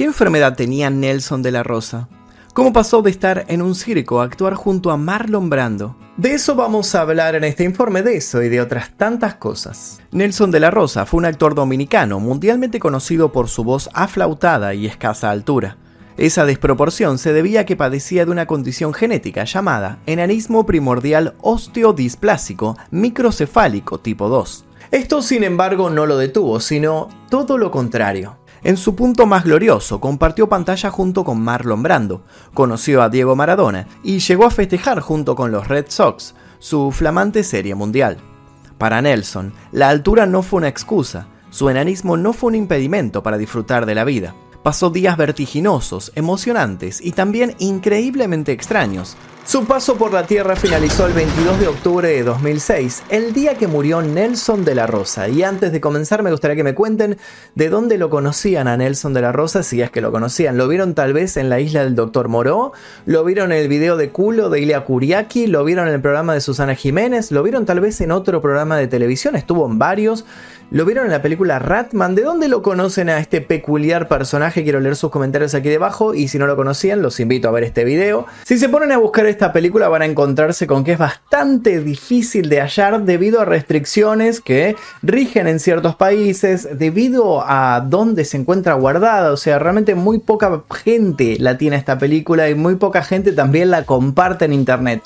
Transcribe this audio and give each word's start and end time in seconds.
¿Qué 0.00 0.06
enfermedad 0.06 0.56
tenía 0.56 0.88
Nelson 0.88 1.42
de 1.42 1.50
la 1.50 1.62
Rosa? 1.62 2.08
¿Cómo 2.54 2.72
pasó 2.72 3.02
de 3.02 3.10
estar 3.10 3.44
en 3.48 3.60
un 3.60 3.74
circo 3.74 4.22
a 4.22 4.24
actuar 4.24 4.54
junto 4.54 4.90
a 4.90 4.96
Marlon 4.96 5.50
Brando? 5.50 5.94
De 6.16 6.32
eso 6.32 6.54
vamos 6.54 6.94
a 6.94 7.02
hablar 7.02 7.34
en 7.34 7.44
este 7.44 7.64
informe 7.64 8.00
de 8.02 8.16
eso 8.16 8.42
y 8.42 8.48
de 8.48 8.62
otras 8.62 8.96
tantas 8.96 9.34
cosas. 9.34 10.00
Nelson 10.10 10.50
de 10.52 10.60
la 10.60 10.70
Rosa 10.70 11.04
fue 11.04 11.18
un 11.18 11.26
actor 11.26 11.54
dominicano 11.54 12.18
mundialmente 12.18 12.80
conocido 12.80 13.30
por 13.30 13.50
su 13.50 13.62
voz 13.62 13.90
aflautada 13.92 14.72
y 14.72 14.86
escasa 14.86 15.30
altura. 15.30 15.76
Esa 16.16 16.46
desproporción 16.46 17.18
se 17.18 17.34
debía 17.34 17.60
a 17.60 17.66
que 17.66 17.76
padecía 17.76 18.24
de 18.24 18.30
una 18.30 18.46
condición 18.46 18.94
genética 18.94 19.44
llamada 19.44 19.98
enanismo 20.06 20.64
primordial 20.64 21.34
osteodisplásico 21.42 22.78
microcefálico 22.90 24.00
tipo 24.00 24.30
2. 24.30 24.64
Esto 24.92 25.20
sin 25.20 25.44
embargo 25.44 25.90
no 25.90 26.06
lo 26.06 26.16
detuvo, 26.16 26.58
sino 26.58 27.10
todo 27.28 27.58
lo 27.58 27.70
contrario. 27.70 28.39
En 28.62 28.76
su 28.76 28.94
punto 28.94 29.26
más 29.26 29.44
glorioso, 29.44 30.00
compartió 30.00 30.48
pantalla 30.48 30.90
junto 30.90 31.24
con 31.24 31.40
Marlon 31.40 31.82
Brando, 31.82 32.24
conoció 32.52 33.02
a 33.02 33.08
Diego 33.08 33.34
Maradona 33.34 33.86
y 34.02 34.18
llegó 34.18 34.44
a 34.44 34.50
festejar 34.50 35.00
junto 35.00 35.34
con 35.34 35.50
los 35.50 35.66
Red 35.66 35.86
Sox 35.88 36.34
su 36.58 36.92
flamante 36.92 37.42
serie 37.42 37.74
mundial. 37.74 38.18
Para 38.76 39.00
Nelson, 39.00 39.54
la 39.72 39.88
altura 39.88 40.26
no 40.26 40.42
fue 40.42 40.58
una 40.58 40.68
excusa, 40.68 41.26
su 41.50 41.70
enanismo 41.70 42.16
no 42.16 42.32
fue 42.34 42.48
un 42.48 42.54
impedimento 42.54 43.22
para 43.22 43.38
disfrutar 43.38 43.86
de 43.86 43.94
la 43.94 44.04
vida. 44.04 44.34
Pasó 44.62 44.90
días 44.90 45.16
vertiginosos, 45.16 46.12
emocionantes 46.14 47.00
y 47.00 47.12
también 47.12 47.56
increíblemente 47.58 48.52
extraños, 48.52 49.16
su 49.50 49.64
paso 49.64 49.96
por 49.96 50.12
la 50.12 50.28
Tierra 50.28 50.54
finalizó 50.54 51.08
el 51.08 51.12
22 51.12 51.58
de 51.58 51.66
octubre 51.66 52.08
de 52.08 52.22
2006, 52.22 53.02
el 53.08 53.32
día 53.32 53.56
que 53.56 53.66
murió 53.66 54.00
Nelson 54.00 54.64
de 54.64 54.76
la 54.76 54.86
Rosa. 54.86 55.28
Y 55.28 55.42
antes 55.42 55.72
de 55.72 55.80
comenzar 55.80 56.22
me 56.22 56.30
gustaría 56.30 56.54
que 56.54 56.62
me 56.62 56.76
cuenten 56.76 57.18
de 57.56 57.68
dónde 57.68 57.98
lo 57.98 58.10
conocían 58.10 58.68
a 58.68 58.76
Nelson 58.76 59.12
de 59.12 59.22
la 59.22 59.32
Rosa, 59.32 59.64
si 59.64 59.82
es 59.82 59.90
que 59.90 60.00
lo 60.00 60.12
conocían. 60.12 60.56
¿Lo 60.56 60.68
vieron 60.68 60.94
tal 60.94 61.14
vez 61.14 61.36
en 61.36 61.48
la 61.48 61.58
isla 61.58 61.82
del 61.82 61.96
Dr. 61.96 62.28
Moró? 62.28 62.72
¿Lo 63.06 63.24
vieron 63.24 63.50
en 63.50 63.58
el 63.58 63.66
video 63.66 63.96
de 63.96 64.10
culo 64.10 64.50
de 64.50 64.60
Ilia 64.60 64.84
Kuriaki? 64.84 65.48
¿Lo 65.48 65.64
vieron 65.64 65.88
en 65.88 65.94
el 65.94 66.00
programa 66.00 66.32
de 66.32 66.40
Susana 66.40 66.76
Jiménez? 66.76 67.32
¿Lo 67.32 67.42
vieron 67.42 67.66
tal 67.66 67.80
vez 67.80 68.00
en 68.00 68.12
otro 68.12 68.40
programa 68.40 68.76
de 68.76 68.86
televisión? 68.86 69.34
Estuvo 69.34 69.66
en 69.66 69.80
varios. 69.80 70.26
¿Lo 70.72 70.84
vieron 70.84 71.06
en 71.06 71.10
la 71.10 71.20
película 71.20 71.58
Ratman? 71.58 72.14
¿De 72.14 72.22
dónde 72.22 72.46
lo 72.46 72.62
conocen 72.62 73.08
a 73.08 73.18
este 73.18 73.40
peculiar 73.40 74.06
personaje? 74.06 74.62
Quiero 74.62 74.78
leer 74.78 74.94
sus 74.94 75.10
comentarios 75.10 75.52
aquí 75.52 75.68
debajo 75.68 76.14
y 76.14 76.28
si 76.28 76.38
no 76.38 76.46
lo 76.46 76.54
conocían 76.54 77.02
los 77.02 77.18
invito 77.18 77.48
a 77.48 77.50
ver 77.50 77.64
este 77.64 77.82
video. 77.82 78.28
Si 78.44 78.56
se 78.56 78.68
ponen 78.68 78.92
a 78.92 78.98
buscar 78.98 79.26
esta 79.40 79.54
película 79.54 79.88
van 79.88 80.02
a 80.02 80.04
encontrarse 80.04 80.66
con 80.66 80.84
que 80.84 80.92
es 80.92 80.98
bastante 80.98 81.80
difícil 81.80 82.50
de 82.50 82.60
hallar 82.60 83.04
debido 83.04 83.40
a 83.40 83.46
restricciones 83.46 84.42
que 84.42 84.76
rigen 85.00 85.46
en 85.46 85.60
ciertos 85.60 85.96
países, 85.96 86.68
debido 86.78 87.42
a 87.42 87.80
dónde 87.80 88.26
se 88.26 88.36
encuentra 88.36 88.74
guardada, 88.74 89.32
o 89.32 89.38
sea, 89.38 89.58
realmente 89.58 89.94
muy 89.94 90.18
poca 90.18 90.62
gente 90.70 91.38
la 91.40 91.56
tiene 91.56 91.76
esta 91.76 91.98
película 91.98 92.50
y 92.50 92.54
muy 92.54 92.74
poca 92.74 93.02
gente 93.02 93.32
también 93.32 93.70
la 93.70 93.86
comparte 93.86 94.44
en 94.44 94.52
internet. 94.52 95.02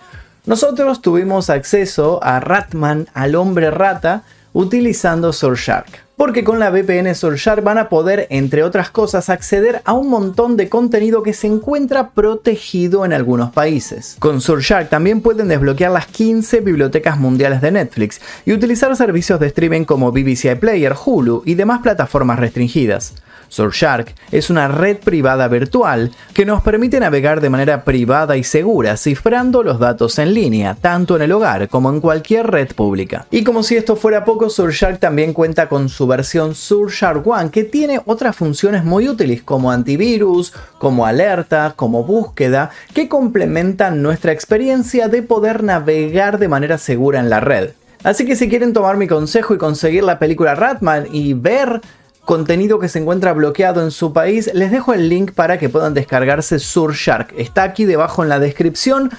Nosotros 0.46 1.00
tuvimos 1.00 1.48
acceso 1.48 2.18
a 2.20 2.40
Ratman, 2.40 3.06
al 3.14 3.36
hombre 3.36 3.70
rata, 3.70 4.24
utilizando 4.52 5.32
Surfshark. 5.32 6.03
Porque 6.16 6.44
con 6.44 6.60
la 6.60 6.70
VPN 6.70 7.12
Surfshark 7.12 7.64
van 7.64 7.76
a 7.76 7.88
poder, 7.88 8.28
entre 8.30 8.62
otras 8.62 8.88
cosas, 8.88 9.28
acceder 9.30 9.82
a 9.84 9.94
un 9.94 10.08
montón 10.08 10.56
de 10.56 10.68
contenido 10.68 11.24
que 11.24 11.34
se 11.34 11.48
encuentra 11.48 12.10
protegido 12.10 13.04
en 13.04 13.12
algunos 13.12 13.50
países. 13.50 14.16
Con 14.20 14.40
Surfshark 14.40 14.88
también 14.88 15.22
pueden 15.22 15.48
desbloquear 15.48 15.90
las 15.90 16.06
15 16.06 16.60
bibliotecas 16.60 17.18
mundiales 17.18 17.60
de 17.60 17.72
Netflix 17.72 18.20
y 18.46 18.52
utilizar 18.52 18.94
servicios 18.94 19.40
de 19.40 19.48
streaming 19.48 19.84
como 19.84 20.12
BBC 20.12 20.52
iPlayer, 20.52 20.94
Hulu 21.04 21.42
y 21.46 21.54
demás 21.54 21.80
plataformas 21.82 22.38
restringidas. 22.38 23.14
Surfshark 23.48 24.14
es 24.32 24.50
una 24.50 24.68
red 24.68 24.98
privada 24.98 25.46
virtual 25.48 26.10
que 26.32 26.44
nos 26.44 26.62
permite 26.62 26.98
navegar 26.98 27.40
de 27.40 27.50
manera 27.50 27.84
privada 27.84 28.36
y 28.36 28.42
segura, 28.42 28.96
cifrando 28.96 29.62
los 29.62 29.78
datos 29.78 30.18
en 30.18 30.34
línea, 30.34 30.74
tanto 30.74 31.14
en 31.16 31.22
el 31.22 31.32
hogar 31.32 31.68
como 31.68 31.90
en 31.90 32.00
cualquier 32.00 32.48
red 32.48 32.74
pública. 32.74 33.26
Y 33.30 33.44
como 33.44 33.62
si 33.62 33.76
esto 33.76 33.94
fuera 33.96 34.24
poco, 34.24 34.50
Surfshark 34.50 34.98
también 34.98 35.32
cuenta 35.32 35.68
con 35.68 35.88
su 35.88 36.03
versión 36.06 36.54
Surfshark 36.54 37.26
One, 37.26 37.50
que 37.50 37.64
tiene 37.64 38.00
otras 38.04 38.36
funciones 38.36 38.84
muy 38.84 39.08
útiles 39.08 39.42
como 39.42 39.70
antivirus, 39.70 40.52
como 40.78 41.06
alerta, 41.06 41.74
como 41.76 42.04
búsqueda, 42.04 42.70
que 42.92 43.08
complementan 43.08 44.02
nuestra 44.02 44.32
experiencia 44.32 45.08
de 45.08 45.22
poder 45.22 45.62
navegar 45.62 46.38
de 46.38 46.48
manera 46.48 46.78
segura 46.78 47.20
en 47.20 47.30
la 47.30 47.40
red. 47.40 47.70
Así 48.02 48.26
que 48.26 48.36
si 48.36 48.48
quieren 48.48 48.72
tomar 48.72 48.96
mi 48.96 49.06
consejo 49.08 49.54
y 49.54 49.58
conseguir 49.58 50.04
la 50.04 50.18
película 50.18 50.54
Ratman 50.54 51.06
y 51.10 51.32
ver 51.32 51.80
contenido 52.24 52.78
que 52.78 52.88
se 52.88 52.98
encuentra 52.98 53.32
bloqueado 53.32 53.82
en 53.82 53.90
su 53.90 54.12
país, 54.12 54.50
les 54.54 54.70
dejo 54.70 54.94
el 54.94 55.08
link 55.08 55.32
para 55.32 55.58
que 55.58 55.68
puedan 55.68 55.94
descargarse 55.94 56.58
Surfshark. 56.58 57.34
Está 57.36 57.62
aquí 57.62 57.84
debajo 57.84 58.22
en 58.22 58.28
la 58.28 58.38
descripción. 58.38 59.10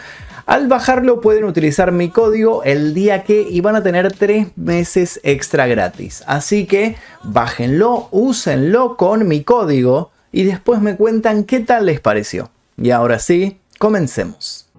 Al 0.45 0.67
bajarlo 0.67 1.21
pueden 1.21 1.45
utilizar 1.45 1.91
mi 1.91 2.09
código 2.09 2.61
el 2.63 2.93
día 2.93 3.23
que 3.23 3.41
y 3.41 3.61
van 3.61 3.75
a 3.75 3.81
tener 3.81 4.13
3 4.13 4.49
meses 4.55 5.19
extra 5.23 5.65
gratis. 5.65 6.23
Así 6.27 6.67
que 6.67 6.97
bájenlo, 7.23 8.09
úsenlo 8.11 8.95
con 8.95 9.27
mi 9.27 9.43
código 9.43 10.11
y 10.31 10.43
después 10.43 10.81
me 10.81 10.97
cuentan 10.97 11.45
qué 11.45 11.61
tal 11.61 11.87
les 11.87 11.99
pareció. 11.99 12.51
Y 12.77 12.91
ahora 12.91 13.17
sí, 13.17 13.57
comencemos. 13.79 14.69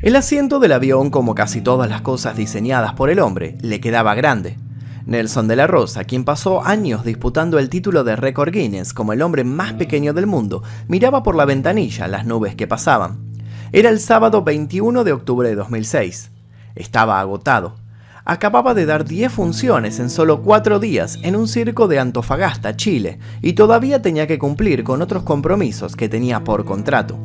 El 0.00 0.16
asiento 0.16 0.60
del 0.60 0.72
avión, 0.72 1.10
como 1.10 1.34
casi 1.34 1.60
todas 1.60 1.90
las 1.90 2.00
cosas 2.00 2.38
diseñadas 2.38 2.94
por 2.94 3.10
el 3.10 3.20
hombre, 3.20 3.58
le 3.60 3.80
quedaba 3.80 4.14
grande. 4.14 4.56
Nelson 5.04 5.46
de 5.46 5.56
la 5.56 5.66
Rosa, 5.66 6.04
quien 6.04 6.24
pasó 6.24 6.64
años 6.64 7.04
disputando 7.04 7.58
el 7.58 7.68
título 7.68 8.02
de 8.02 8.16
récord 8.16 8.50
Guinness 8.50 8.94
como 8.94 9.12
el 9.12 9.20
hombre 9.20 9.44
más 9.44 9.74
pequeño 9.74 10.14
del 10.14 10.26
mundo, 10.26 10.62
miraba 10.88 11.22
por 11.22 11.34
la 11.34 11.44
ventanilla 11.44 12.08
las 12.08 12.24
nubes 12.24 12.54
que 12.54 12.66
pasaban. 12.66 13.29
Era 13.72 13.88
el 13.88 14.00
sábado 14.00 14.42
21 14.42 15.04
de 15.04 15.12
octubre 15.12 15.48
de 15.48 15.54
2006. 15.54 16.32
Estaba 16.74 17.20
agotado. 17.20 17.76
Acababa 18.24 18.74
de 18.74 18.84
dar 18.84 19.04
10 19.04 19.32
funciones 19.32 20.00
en 20.00 20.10
solo 20.10 20.42
4 20.42 20.80
días 20.80 21.20
en 21.22 21.36
un 21.36 21.46
circo 21.46 21.86
de 21.86 22.00
Antofagasta, 22.00 22.74
Chile, 22.74 23.20
y 23.40 23.52
todavía 23.52 24.02
tenía 24.02 24.26
que 24.26 24.40
cumplir 24.40 24.82
con 24.82 25.02
otros 25.02 25.22
compromisos 25.22 25.94
que 25.94 26.08
tenía 26.08 26.42
por 26.42 26.64
contrato. 26.64 27.16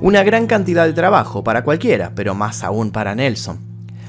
Una 0.00 0.24
gran 0.24 0.48
cantidad 0.48 0.84
de 0.84 0.94
trabajo 0.94 1.44
para 1.44 1.62
cualquiera, 1.62 2.10
pero 2.16 2.34
más 2.34 2.64
aún 2.64 2.90
para 2.90 3.14
Nelson. 3.14 3.60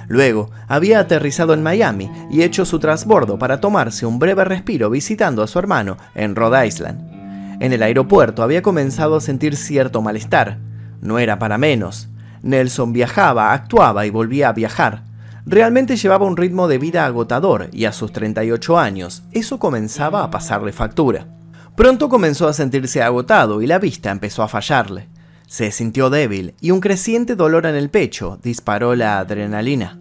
Luego, 0.08 0.50
había 0.68 1.00
aterrizado 1.00 1.54
en 1.54 1.62
Miami 1.62 2.10
y 2.32 2.42
hecho 2.42 2.66
su 2.66 2.80
trasbordo 2.80 3.38
para 3.38 3.62
tomarse 3.62 4.08
un 4.08 4.18
breve 4.18 4.44
respiro 4.44 4.90
visitando 4.90 5.44
a 5.44 5.48
su 5.48 5.60
hermano 5.60 5.98
en 6.16 6.36
Rhode 6.36 6.66
Island. 6.66 7.62
En 7.62 7.74
el 7.74 7.84
aeropuerto 7.84 8.42
había 8.42 8.64
comenzado 8.64 9.18
a 9.18 9.22
sentir 9.22 9.56
cierto 9.56 10.02
malestar. 10.02 10.58
No 11.06 11.20
era 11.20 11.38
para 11.38 11.58
menos. 11.58 12.10
Nelson 12.42 12.92
viajaba, 12.92 13.54
actuaba 13.54 14.06
y 14.06 14.10
volvía 14.10 14.50
a 14.50 14.54
viajar. 14.54 15.04
Realmente 15.46 15.96
llevaba 15.96 16.26
un 16.26 16.36
ritmo 16.36 16.68
de 16.68 16.80
vida 16.80 17.06
agotador 17.06 17.70
y 17.72 17.86
a 17.86 17.92
sus 17.92 18.12
38 18.12 18.80
años 18.80 19.24
eso 19.32 19.60
comenzaba 19.60 20.24
a 20.24 20.32
pasarle 20.32 20.72
factura. 20.72 21.28
Pronto 21.76 22.10
comenzó 22.10 22.48
a 22.48 22.54
sentirse 22.54 23.04
agotado 23.04 23.62
y 23.62 23.68
la 23.68 23.78
vista 23.78 24.10
empezó 24.10 24.42
a 24.42 24.48
fallarle. 24.48 25.08
Se 25.46 25.70
sintió 25.70 26.10
débil 26.10 26.56
y 26.60 26.72
un 26.72 26.80
creciente 26.80 27.36
dolor 27.36 27.68
en 27.68 27.76
el 27.76 27.92
pecho 27.92 28.40
disparó 28.42 28.96
la 28.96 29.20
adrenalina. 29.20 30.00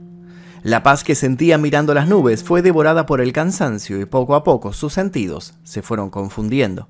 La 0.62 0.82
paz 0.82 1.04
que 1.04 1.14
sentía 1.14 1.58
mirando 1.58 1.92
las 1.92 2.08
nubes 2.08 2.42
fue 2.42 2.62
devorada 2.62 3.04
por 3.04 3.20
el 3.20 3.34
cansancio 3.34 4.00
y 4.00 4.06
poco 4.06 4.34
a 4.34 4.44
poco 4.44 4.72
sus 4.72 4.94
sentidos 4.94 5.52
se 5.62 5.82
fueron 5.82 6.08
confundiendo. 6.08 6.88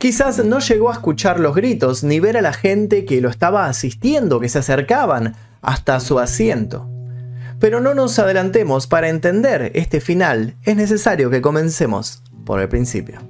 Quizás 0.00 0.42
no 0.42 0.60
llegó 0.60 0.88
a 0.88 0.94
escuchar 0.94 1.38
los 1.38 1.54
gritos 1.54 2.02
ni 2.04 2.20
ver 2.20 2.38
a 2.38 2.40
la 2.40 2.54
gente 2.54 3.04
que 3.04 3.20
lo 3.20 3.28
estaba 3.28 3.66
asistiendo, 3.66 4.40
que 4.40 4.48
se 4.48 4.60
acercaban 4.60 5.36
hasta 5.60 6.00
su 6.00 6.18
asiento. 6.18 6.88
Pero 7.58 7.82
no 7.82 7.92
nos 7.92 8.18
adelantemos, 8.18 8.86
para 8.86 9.10
entender 9.10 9.72
este 9.74 10.00
final 10.00 10.56
es 10.64 10.74
necesario 10.74 11.28
que 11.28 11.42
comencemos 11.42 12.22
por 12.46 12.60
el 12.60 12.70
principio. 12.70 13.20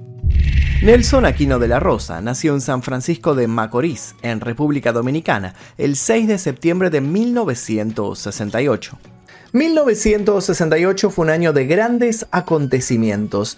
Nelson 0.81 1.25
Aquino 1.25 1.59
de 1.59 1.67
la 1.67 1.81
Rosa 1.81 2.21
nació 2.21 2.53
en 2.53 2.61
San 2.61 2.83
Francisco 2.83 3.35
de 3.35 3.49
Macorís, 3.49 4.15
en 4.21 4.39
República 4.39 4.93
Dominicana, 4.93 5.55
el 5.77 5.97
6 5.97 6.29
de 6.29 6.37
septiembre 6.37 6.89
de 6.89 7.01
1968. 7.01 8.97
1968 9.51 11.09
fue 11.09 11.25
un 11.25 11.31
año 11.31 11.51
de 11.51 11.65
grandes 11.65 12.27
acontecimientos, 12.31 13.57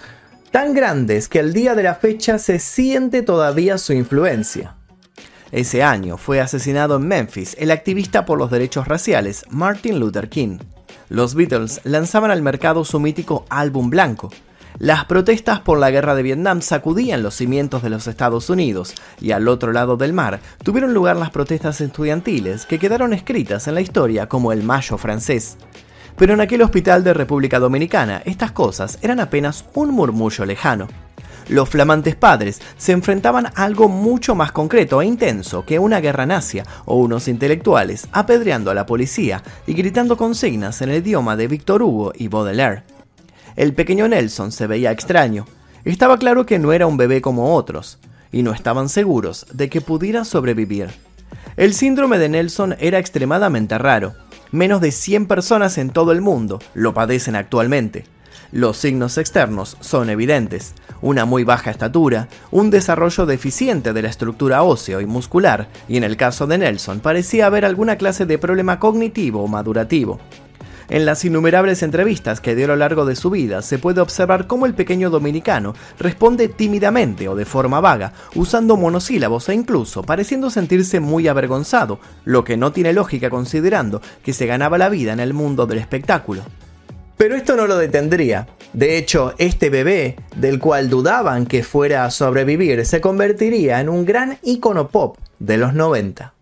tan 0.53 0.75
grandes 0.75 1.29
que 1.29 1.39
el 1.39 1.51
día 1.51 1.73
de 1.73 1.81
la 1.81 1.95
fecha 1.95 2.37
se 2.37 2.59
siente 2.59 3.23
todavía 3.23 3.79
su 3.79 3.91
influencia. 3.91 4.75
Ese 5.51 5.81
año 5.81 6.17
fue 6.17 6.41
asesinado 6.41 6.97
en 6.97 7.07
Memphis 7.07 7.55
el 7.59 7.71
activista 7.71 8.23
por 8.23 8.37
los 8.37 8.51
derechos 8.51 8.87
raciales 8.87 9.45
Martin 9.49 9.99
Luther 9.99 10.29
King. 10.29 10.59
Los 11.09 11.33
Beatles 11.33 11.81
lanzaban 11.85 12.29
al 12.29 12.43
mercado 12.43 12.85
su 12.85 12.99
mítico 12.99 13.47
álbum 13.49 13.89
blanco, 13.89 14.29
las 14.77 15.05
protestas 15.05 15.59
por 15.59 15.79
la 15.79 15.89
guerra 15.89 16.13
de 16.13 16.21
Vietnam 16.21 16.61
sacudían 16.61 17.23
los 17.23 17.35
cimientos 17.35 17.81
de 17.81 17.89
los 17.89 18.05
Estados 18.05 18.49
Unidos 18.51 18.93
y 19.21 19.31
al 19.31 19.47
otro 19.47 19.71
lado 19.71 19.97
del 19.97 20.13
mar 20.13 20.39
tuvieron 20.63 20.93
lugar 20.93 21.15
las 21.15 21.31
protestas 21.31 21.81
estudiantiles 21.81 22.67
que 22.67 22.77
quedaron 22.77 23.13
escritas 23.13 23.67
en 23.67 23.73
la 23.73 23.81
historia 23.81 24.29
como 24.29 24.51
el 24.51 24.61
Mayo 24.61 24.97
francés. 24.97 25.57
Pero 26.17 26.33
en 26.33 26.41
aquel 26.41 26.61
hospital 26.61 27.03
de 27.03 27.13
República 27.13 27.59
Dominicana 27.59 28.21
estas 28.25 28.51
cosas 28.51 28.99
eran 29.01 29.19
apenas 29.19 29.65
un 29.73 29.91
murmullo 29.91 30.45
lejano. 30.45 30.87
los 31.49 31.67
flamantes 31.67 32.15
padres 32.15 32.61
se 32.77 32.93
enfrentaban 32.93 33.47
a 33.47 33.51
algo 33.55 33.89
mucho 33.89 34.33
más 34.33 34.51
concreto 34.53 35.01
e 35.01 35.05
intenso 35.05 35.65
que 35.65 35.77
una 35.77 35.99
guerra 35.99 36.25
nacia 36.25 36.65
o 36.85 36.95
unos 36.95 37.27
intelectuales 37.27 38.07
apedreando 38.13 38.71
a 38.71 38.73
la 38.73 38.85
policía 38.85 39.43
y 39.67 39.73
gritando 39.73 40.15
consignas 40.15 40.81
en 40.81 40.89
el 40.89 40.97
idioma 40.97 41.35
de 41.35 41.47
Victor 41.47 41.83
Hugo 41.83 42.13
y 42.15 42.29
Baudelaire. 42.29 42.83
El 43.55 43.73
pequeño 43.73 44.07
Nelson 44.07 44.51
se 44.51 44.67
veía 44.67 44.91
extraño. 44.91 45.45
Estaba 45.85 46.17
claro 46.17 46.45
que 46.45 46.59
no 46.59 46.71
era 46.73 46.87
un 46.87 46.97
bebé 46.97 47.21
como 47.21 47.55
otros, 47.55 47.99
y 48.31 48.41
no 48.41 48.51
estaban 48.53 48.89
seguros 48.89 49.45
de 49.53 49.69
que 49.69 49.81
pudiera 49.81 50.25
sobrevivir. 50.25 50.89
El 51.55 51.73
síndrome 51.73 52.17
de 52.17 52.29
Nelson 52.29 52.75
era 52.79 52.97
extremadamente 52.97 53.77
raro. 53.77 54.15
Menos 54.53 54.81
de 54.81 54.91
100 54.91 55.25
personas 55.25 55.79
en 55.79 55.89
todo 55.89 56.11
el 56.11 56.21
mundo 56.21 56.59
lo 56.75 56.93
padecen 56.93 57.35
actualmente. 57.35 58.03
Los 58.51 58.77
signos 58.77 59.17
externos 59.17 59.77
son 59.79 60.11
evidentes, 60.11 60.75
una 61.01 61.25
muy 61.25 61.43
baja 61.43 61.71
estatura, 61.71 62.27
un 62.51 62.69
desarrollo 62.69 63.25
deficiente 63.25 63.93
de 63.93 64.03
la 64.03 64.09
estructura 64.09 64.61
óseo 64.61 65.01
y 65.01 65.07
muscular, 65.07 65.69
y 65.87 65.97
en 65.97 66.03
el 66.03 66.17
caso 66.17 66.45
de 66.45 66.59
Nelson 66.59 66.99
parecía 66.99 67.47
haber 67.47 67.65
alguna 67.65 67.95
clase 67.95 68.27
de 68.27 68.37
problema 68.37 68.77
cognitivo 68.79 69.43
o 69.43 69.47
madurativo. 69.47 70.19
En 70.89 71.05
las 71.05 71.23
innumerables 71.25 71.83
entrevistas 71.83 72.41
que 72.41 72.55
dio 72.55 72.65
a 72.65 72.69
lo 72.69 72.75
largo 72.75 73.05
de 73.05 73.15
su 73.15 73.29
vida 73.29 73.61
se 73.61 73.79
puede 73.79 74.01
observar 74.01 74.47
cómo 74.47 74.65
el 74.65 74.73
pequeño 74.73 75.09
dominicano 75.09 75.73
responde 75.99 76.49
tímidamente 76.49 77.27
o 77.27 77.35
de 77.35 77.45
forma 77.45 77.79
vaga, 77.81 78.13
usando 78.35 78.77
monosílabos 78.77 79.49
e 79.49 79.53
incluso 79.53 80.03
pareciendo 80.03 80.49
sentirse 80.49 80.99
muy 80.99 81.27
avergonzado, 81.27 81.99
lo 82.25 82.43
que 82.43 82.57
no 82.57 82.71
tiene 82.71 82.93
lógica 82.93 83.29
considerando 83.29 84.01
que 84.23 84.33
se 84.33 84.45
ganaba 84.45 84.77
la 84.77 84.89
vida 84.89 85.13
en 85.13 85.19
el 85.19 85.33
mundo 85.33 85.65
del 85.65 85.79
espectáculo. 85.79 86.43
Pero 87.17 87.35
esto 87.35 87.55
no 87.55 87.67
lo 87.67 87.77
detendría. 87.77 88.47
De 88.73 88.97
hecho, 88.97 89.33
este 89.37 89.69
bebé, 89.69 90.17
del 90.35 90.59
cual 90.59 90.89
dudaban 90.89 91.45
que 91.45 91.63
fuera 91.63 92.05
a 92.05 92.11
sobrevivir, 92.11 92.85
se 92.85 93.01
convertiría 93.01 93.79
en 93.79 93.87
un 93.87 94.03
gran 94.03 94.39
ícono 94.41 94.89
pop 94.89 95.17
de 95.39 95.57
los 95.57 95.73
90. 95.73 96.33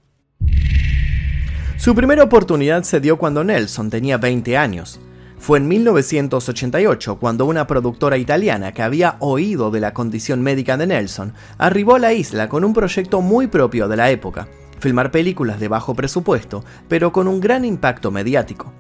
Su 1.82 1.96
primera 1.96 2.24
oportunidad 2.24 2.84
se 2.84 3.00
dio 3.00 3.18
cuando 3.18 3.44
Nelson 3.44 3.90
tenía 3.90 4.20
20 4.20 4.56
años. 4.56 5.00
Fue 5.40 5.58
en 5.58 5.68
1988 5.68 7.18
cuando 7.18 7.48
una 7.48 7.66
productora 7.66 8.20
italiana 8.20 8.72
que 8.72 8.84
había 8.84 9.16
oído 9.18 9.72
de 9.72 9.80
la 9.80 9.92
condición 9.92 10.44
médica 10.44 10.78
de 10.78 10.86
Nelson 10.86 11.34
arribó 11.58 11.96
a 11.96 12.00
la 12.00 12.14
isla 12.14 12.50
con 12.50 12.64
un 12.64 12.76
proyecto 12.76 13.22
muy 13.22 13.48
propio 13.48 13.88
de 13.88 13.98
la 13.98 14.12
época, 14.12 14.48
filmar 14.80 15.10
películas 15.10 15.60
de 15.60 15.70
bajo 15.70 15.96
presupuesto, 15.96 16.64
pero 16.88 17.12
con 17.12 17.28
un 17.28 17.40
gran 17.40 17.66
impacto 17.66 18.12
mediático. 18.12 18.72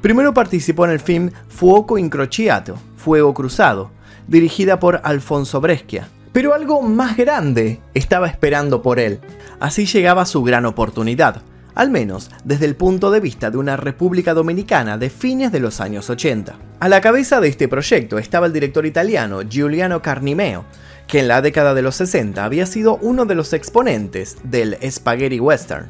Primero 0.00 0.32
participó 0.32 0.84
en 0.84 0.92
el 0.92 1.00
film 1.00 1.32
Fuoco 1.48 1.98
Incrociato, 1.98 2.78
Fuego 2.96 3.34
Cruzado, 3.34 3.90
dirigida 4.28 4.78
por 4.78 5.00
Alfonso 5.02 5.60
Brescia. 5.60 6.10
Pero 6.32 6.54
algo 6.54 6.80
más 6.80 7.16
grande 7.16 7.80
estaba 7.92 8.28
esperando 8.28 8.82
por 8.82 9.00
él. 9.00 9.18
Así 9.58 9.84
llegaba 9.84 10.24
su 10.26 10.44
gran 10.44 10.64
oportunidad, 10.64 11.42
al 11.76 11.90
menos 11.90 12.30
desde 12.42 12.64
el 12.64 12.74
punto 12.74 13.12
de 13.12 13.20
vista 13.20 13.52
de 13.52 13.58
una 13.58 13.76
República 13.76 14.34
Dominicana 14.34 14.98
de 14.98 15.10
fines 15.10 15.52
de 15.52 15.60
los 15.60 15.80
años 15.80 16.10
80. 16.10 16.58
A 16.80 16.88
la 16.88 17.00
cabeza 17.00 17.40
de 17.40 17.48
este 17.48 17.68
proyecto 17.68 18.18
estaba 18.18 18.46
el 18.46 18.52
director 18.52 18.84
italiano 18.84 19.42
Giuliano 19.42 20.02
Carnimeo, 20.02 20.64
que 21.06 21.20
en 21.20 21.28
la 21.28 21.42
década 21.42 21.74
de 21.74 21.82
los 21.82 21.94
60 21.96 22.44
había 22.44 22.66
sido 22.66 22.96
uno 22.96 23.26
de 23.26 23.36
los 23.36 23.52
exponentes 23.52 24.38
del 24.42 24.76
spaghetti 24.90 25.38
western. 25.38 25.86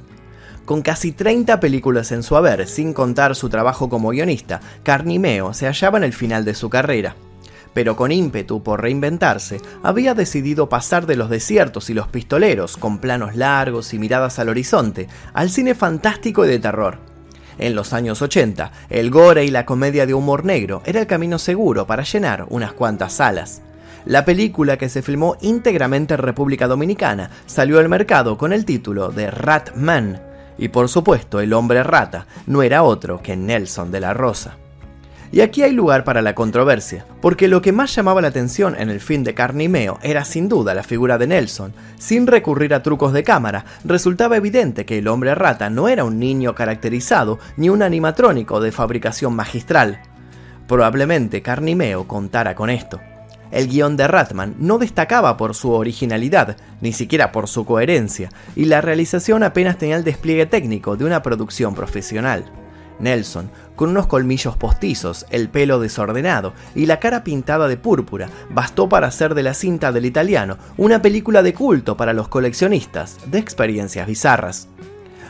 Con 0.67 0.83
casi 0.83 1.13
30 1.13 1.61
películas 1.61 2.11
en 2.11 2.25
su 2.25 2.37
haber, 2.37 2.67
sin 2.67 2.93
contar 2.93 3.37
su 3.37 3.49
trabajo 3.49 3.89
como 3.89 4.11
guionista, 4.11 4.61
Carnimeo 4.83 5.55
se 5.55 5.67
hallaba 5.67 5.99
en 5.99 6.05
el 6.05 6.13
final 6.13 6.45
de 6.45 6.55
su 6.55 6.69
carrera. 6.69 7.15
Pero 7.77 7.95
con 7.95 8.11
ímpetu 8.11 8.63
por 8.63 8.81
reinventarse, 8.81 9.61
había 9.83 10.15
decidido 10.15 10.71
pasar 10.71 11.05
de 11.05 11.15
los 11.15 11.29
desiertos 11.29 11.91
y 11.91 11.93
los 11.93 12.09
pistoleros, 12.09 12.79
con 12.79 12.97
planos 12.97 13.37
largos 13.37 13.93
y 13.93 13.99
miradas 13.99 14.39
al 14.39 14.49
horizonte, 14.49 15.09
al 15.35 15.51
cine 15.51 15.75
fantástico 15.75 16.47
y 16.47 16.49
de 16.49 16.59
terror. 16.59 16.97
En 17.59 17.75
los 17.75 17.93
años 17.93 18.23
80, 18.23 18.73
el 18.89 19.11
gore 19.11 19.45
y 19.45 19.51
la 19.51 19.67
comedia 19.67 20.07
de 20.07 20.15
humor 20.15 20.47
negro 20.47 20.81
era 20.87 21.01
el 21.01 21.07
camino 21.07 21.39
seguro 21.39 21.87
para 21.87 22.03
llenar 22.03 22.47
unas 22.49 22.73
cuantas 22.73 23.13
salas. 23.13 23.61
La 24.07 24.25
película, 24.25 24.79
que 24.79 24.89
se 24.89 25.03
filmó 25.03 25.37
íntegramente 25.43 26.15
en 26.15 26.21
República 26.21 26.69
Dominicana, 26.69 27.29
salió 27.45 27.79
al 27.79 27.91
mercado 27.91 28.39
con 28.39 28.55
el 28.55 28.65
título 28.65 29.11
de 29.11 29.31
Rat 29.31 29.77
Man, 29.77 30.23
y 30.57 30.69
por 30.69 30.89
supuesto, 30.89 31.41
el 31.41 31.53
hombre 31.53 31.83
rata 31.83 32.27
no 32.47 32.63
era 32.63 32.85
otro 32.85 33.21
que 33.21 33.37
Nelson 33.37 33.91
de 33.91 34.01
la 34.01 34.15
Rosa. 34.15 34.57
Y 35.37 35.43
aquí 35.43 35.63
hay 35.63 35.73
lugar 35.73 36.03
para 36.03 36.23
la 36.23 36.35
controversia, 36.35 37.05
porque 37.21 37.47
lo 37.47 37.61
que 37.61 37.71
más 37.71 37.95
llamaba 37.95 38.23
la 38.23 38.29
atención 38.29 38.75
en 38.79 38.89
el 38.89 39.01
film 39.01 39.23
de 39.23 39.35
Carnimeo 39.35 39.99
era 40.03 40.25
sin 40.25 40.49
duda 40.49 40.73
la 40.73 40.83
figura 40.83 41.19
de 41.19 41.27
Nelson. 41.27 41.75
Sin 41.99 42.27
recurrir 42.27 42.73
a 42.73 42.83
trucos 42.83 43.13
de 43.13 43.23
cámara, 43.23 43.67
resultaba 43.85 44.39
evidente 44.39 44.87
que 44.87 44.97
el 44.97 45.09
hombre 45.09 45.35
rata 45.35 45.69
no 45.69 45.89
era 45.89 46.05
un 46.05 46.19
niño 46.19 46.55
caracterizado 46.55 47.39
ni 47.59 47.69
un 47.69 47.83
animatrónico 47.83 48.63
de 48.63 48.73
fabricación 48.73 49.37
magistral. 49.37 50.01
Probablemente 50.67 51.43
Carnimeo 51.43 52.09
contara 52.09 52.55
con 52.55 52.71
esto. 52.71 52.99
El 53.51 53.69
guion 53.69 53.99
de 53.99 54.09
Ratman 54.09 54.55
no 54.59 54.79
destacaba 54.79 55.37
por 55.37 55.55
su 55.55 55.71
originalidad, 55.71 56.57
ni 56.81 56.95
siquiera 56.95 57.31
por 57.31 57.47
su 57.47 57.67
coherencia, 57.67 58.31
y 58.55 58.65
la 58.65 58.81
realización 58.81 59.43
apenas 59.43 59.77
tenía 59.77 59.97
el 59.97 60.05
despliegue 60.05 60.47
técnico 60.47 60.97
de 60.97 61.05
una 61.05 61.21
producción 61.21 61.75
profesional. 61.75 62.66
Nelson, 62.99 63.51
con 63.75 63.91
unos 63.91 64.07
colmillos 64.07 64.57
postizos, 64.57 65.27
el 65.31 65.49
pelo 65.49 65.81
desordenado 65.81 66.55
y 66.75 66.87
la 66.87 66.99
cara 66.99 67.25
pintada 67.25 67.69
de 67.69 67.77
púrpura, 67.77 68.29
bastó 68.51 68.89
para 68.89 69.07
hacer 69.09 69.35
de 69.35 69.43
la 69.43 69.55
cinta 69.55 69.93
del 69.93 70.07
italiano 70.07 70.59
una 70.77 71.03
película 71.03 71.43
de 71.43 71.55
culto 71.55 71.97
para 71.97 72.13
los 72.13 72.29
coleccionistas 72.29 73.19
de 73.27 73.39
experiencias 73.39 74.07
bizarras. 74.07 74.69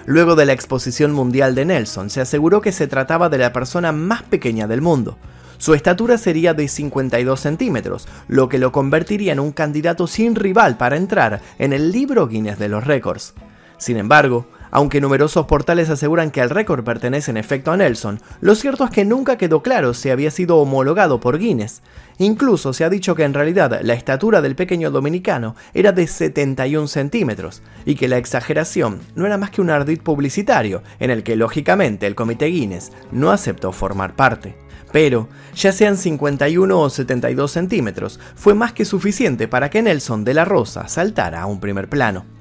Luego 0.07 0.37
de 0.37 0.47
la 0.47 0.53
exposición 0.53 1.13
mundial 1.13 1.55
de 1.55 1.65
Nelson, 1.65 2.11
se 2.11 2.21
aseguró 2.21 2.61
que 2.61 2.73
se 2.73 2.87
trataba 2.87 3.29
de 3.29 3.39
la 3.39 3.53
persona 3.53 3.91
más 3.91 4.23
pequeña 4.23 4.69
del 4.69 4.81
mundo, 4.81 5.19
su 5.59 5.75
estatura 5.75 6.19
sería 6.19 6.55
de 6.55 6.69
52 6.69 7.41
centímetros, 7.41 8.07
lo 8.29 8.49
que 8.49 8.59
lo 8.59 8.73
convertiría 8.73 9.33
en 9.33 9.41
un 9.41 9.53
candidato 9.53 10.07
sin 10.07 10.35
rival 10.35 10.77
para 10.77 10.97
entrar 10.97 11.41
en 11.59 11.73
el 11.73 11.93
libro 11.93 12.29
Guinness 12.29 12.59
de 12.59 12.69
los 12.69 12.85
récords. 12.85 13.35
Sin 13.79 13.97
embargo, 13.97 14.47
aunque 14.71 15.01
numerosos 15.01 15.47
portales 15.47 15.91
aseguran 15.91 16.31
que 16.31 16.41
el 16.41 16.51
récord 16.51 16.85
pertenece 16.85 17.31
en 17.31 17.37
efecto 17.37 17.73
a 17.73 17.77
Nelson, 17.77 18.21
lo 18.41 18.55
cierto 18.55 18.85
es 18.85 18.91
que 18.91 19.05
nunca 19.05 19.39
quedó 19.39 19.63
claro 19.63 19.95
si 19.95 20.11
había 20.11 20.31
sido 20.31 20.59
homologado 20.59 21.21
por 21.21 21.39
Guinness. 21.39 21.83
Incluso 22.19 22.73
se 22.73 22.85
ha 22.85 22.91
dicho 22.91 23.15
que 23.15 23.25
en 23.25 23.35
realidad 23.35 23.81
la 23.83 23.95
estatura 23.95 24.41
del 24.41 24.57
pequeño 24.57 24.91
dominicano 24.91 25.55
era 25.75 25.93
de 25.93 26.07
71 26.07 26.89
centímetros 26.89 27.63
y 27.85 27.95
que 27.95 28.09
la 28.09 28.17
exageración 28.17 29.01
no 29.15 29.27
era 29.27 29.39
más 29.39 29.51
que 29.51 29.61
un 29.61 29.71
ardid 29.71 30.01
publicitario 30.01 30.83
en 30.99 31.11
el 31.11 31.23
que 31.23 31.37
lógicamente 31.37 32.07
el 32.07 32.15
comité 32.15 32.47
Guinness 32.47 32.93
no 33.13 33.31
aceptó 33.31 33.73
formar 33.73 34.17
parte 34.17 34.67
pero, 34.93 35.29
ya 35.55 35.73
sean 35.73 35.97
51 35.97 36.81
o 36.81 36.89
72 36.89 37.51
centímetros, 37.51 38.21
fue 38.35 38.55
más 38.55 38.73
que 38.73 38.85
suficiente 38.85 39.49
para 39.49 39.69
que 39.69 39.83
Nelson 39.83 40.25
de 40.25 40.35
la 40.35 40.45
Rosa 40.45 40.89
saltara 40.89 41.43
a 41.43 41.47
un 41.47 41.61
primer 41.61 41.89
plano. 41.89 42.36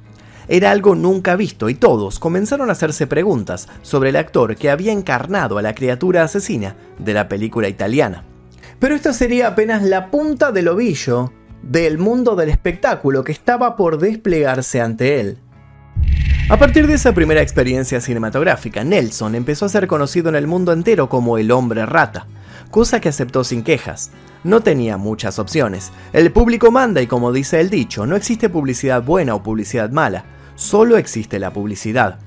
Era 0.47 0.71
algo 0.71 0.95
nunca 0.95 1.35
visto 1.35 1.69
y 1.69 1.75
todos 1.75 2.19
comenzaron 2.19 2.69
a 2.69 2.73
hacerse 2.73 3.07
preguntas 3.07 3.67
sobre 3.81 4.09
el 4.09 4.15
actor 4.15 4.55
que 4.55 4.69
había 4.69 4.91
encarnado 4.91 5.57
a 5.57 5.61
la 5.61 5.75
criatura 5.75 6.23
asesina 6.23 6.75
de 6.99 7.13
la 7.13 7.27
película 7.27 7.67
italiana. 7.67 8.23
Pero 8.79 8.95
esto 8.95 9.13
sería 9.13 9.47
apenas 9.47 9.83
la 9.83 10.11
punta 10.11 10.51
del 10.51 10.67
ovillo 10.67 11.31
del 11.61 11.97
mundo 11.97 12.35
del 12.35 12.49
espectáculo 12.49 13.23
que 13.23 13.31
estaba 13.31 13.75
por 13.75 13.97
desplegarse 13.97 14.81
ante 14.81 15.19
él. 15.19 15.37
A 16.49 16.57
partir 16.57 16.85
de 16.85 16.93
esa 16.93 17.13
primera 17.13 17.41
experiencia 17.41 17.99
cinematográfica, 17.99 18.83
Nelson 18.83 19.33
empezó 19.33 19.65
a 19.65 19.69
ser 19.69 19.87
conocido 19.87 20.29
en 20.29 20.35
el 20.35 20.45
mundo 20.45 20.73
entero 20.73 21.09
como 21.09 21.39
el 21.39 21.49
hombre 21.51 21.85
rata 21.87 22.27
cosa 22.75 22.99
que 22.99 23.07
aceptó 23.07 23.45
sin 23.45 23.63
quejas. 23.63 24.11
No 24.43 24.61
tenía 24.61 24.97
muchas 24.97 25.39
opciones. 25.39 25.91
El 26.11 26.31
público 26.33 26.71
manda 26.71 27.01
y 27.01 27.07
como 27.07 27.31
dice 27.31 27.61
el 27.61 27.69
dicho, 27.69 28.05
no 28.05 28.17
existe 28.17 28.49
publicidad 28.49 29.01
buena 29.01 29.33
o 29.33 29.41
publicidad 29.41 29.91
mala, 29.91 30.25
solo 30.55 30.97
existe 30.97 31.39
la 31.39 31.51
publicidad. 31.51 32.19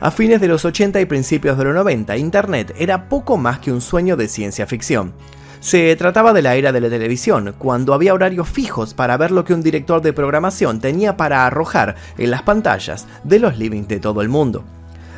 A 0.00 0.10
fines 0.10 0.40
de 0.40 0.48
los 0.48 0.64
80 0.64 1.00
y 1.00 1.06
principios 1.06 1.56
de 1.56 1.64
los 1.64 1.74
90, 1.74 2.16
Internet 2.16 2.74
era 2.78 3.08
poco 3.08 3.36
más 3.38 3.60
que 3.60 3.72
un 3.72 3.80
sueño 3.80 4.16
de 4.16 4.28
ciencia 4.28 4.66
ficción. 4.66 5.14
Se 5.60 5.96
trataba 5.96 6.32
de 6.32 6.42
la 6.42 6.54
era 6.54 6.70
de 6.70 6.80
la 6.80 6.90
televisión, 6.90 7.54
cuando 7.58 7.94
había 7.94 8.12
horarios 8.12 8.48
fijos 8.48 8.92
para 8.92 9.16
ver 9.16 9.30
lo 9.30 9.44
que 9.44 9.54
un 9.54 9.62
director 9.62 10.02
de 10.02 10.12
programación 10.12 10.80
tenía 10.80 11.16
para 11.16 11.46
arrojar 11.46 11.96
en 12.18 12.30
las 12.30 12.42
pantallas 12.42 13.06
de 13.24 13.38
los 13.38 13.56
livings 13.56 13.88
de 13.88 13.98
todo 13.98 14.20
el 14.20 14.28
mundo. 14.28 14.64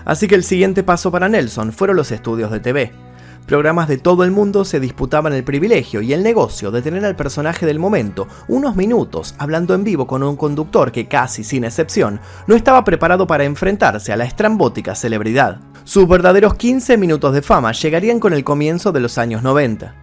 Así 0.04 0.28
que 0.28 0.36
el 0.36 0.44
siguiente 0.44 0.84
paso 0.84 1.10
para 1.10 1.28
Nelson 1.28 1.72
fueron 1.72 1.96
los 1.96 2.12
estudios 2.12 2.50
de 2.50 2.60
TV. 2.60 3.07
Programas 3.48 3.88
de 3.88 3.96
todo 3.96 4.24
el 4.24 4.30
mundo 4.30 4.66
se 4.66 4.78
disputaban 4.78 5.32
el 5.32 5.42
privilegio 5.42 6.02
y 6.02 6.12
el 6.12 6.22
negocio 6.22 6.70
de 6.70 6.82
tener 6.82 7.02
al 7.06 7.16
personaje 7.16 7.64
del 7.64 7.78
momento 7.78 8.28
unos 8.46 8.76
minutos 8.76 9.34
hablando 9.38 9.74
en 9.74 9.84
vivo 9.84 10.06
con 10.06 10.22
un 10.22 10.36
conductor 10.36 10.92
que 10.92 11.08
casi 11.08 11.42
sin 11.42 11.64
excepción 11.64 12.20
no 12.46 12.54
estaba 12.54 12.84
preparado 12.84 13.26
para 13.26 13.44
enfrentarse 13.44 14.12
a 14.12 14.18
la 14.18 14.24
estrambótica 14.24 14.94
celebridad. 14.94 15.60
Sus 15.84 16.06
verdaderos 16.06 16.56
15 16.56 16.98
minutos 16.98 17.32
de 17.32 17.40
fama 17.40 17.72
llegarían 17.72 18.20
con 18.20 18.34
el 18.34 18.44
comienzo 18.44 18.92
de 18.92 19.00
los 19.00 19.16
años 19.16 19.42
90. 19.42 19.94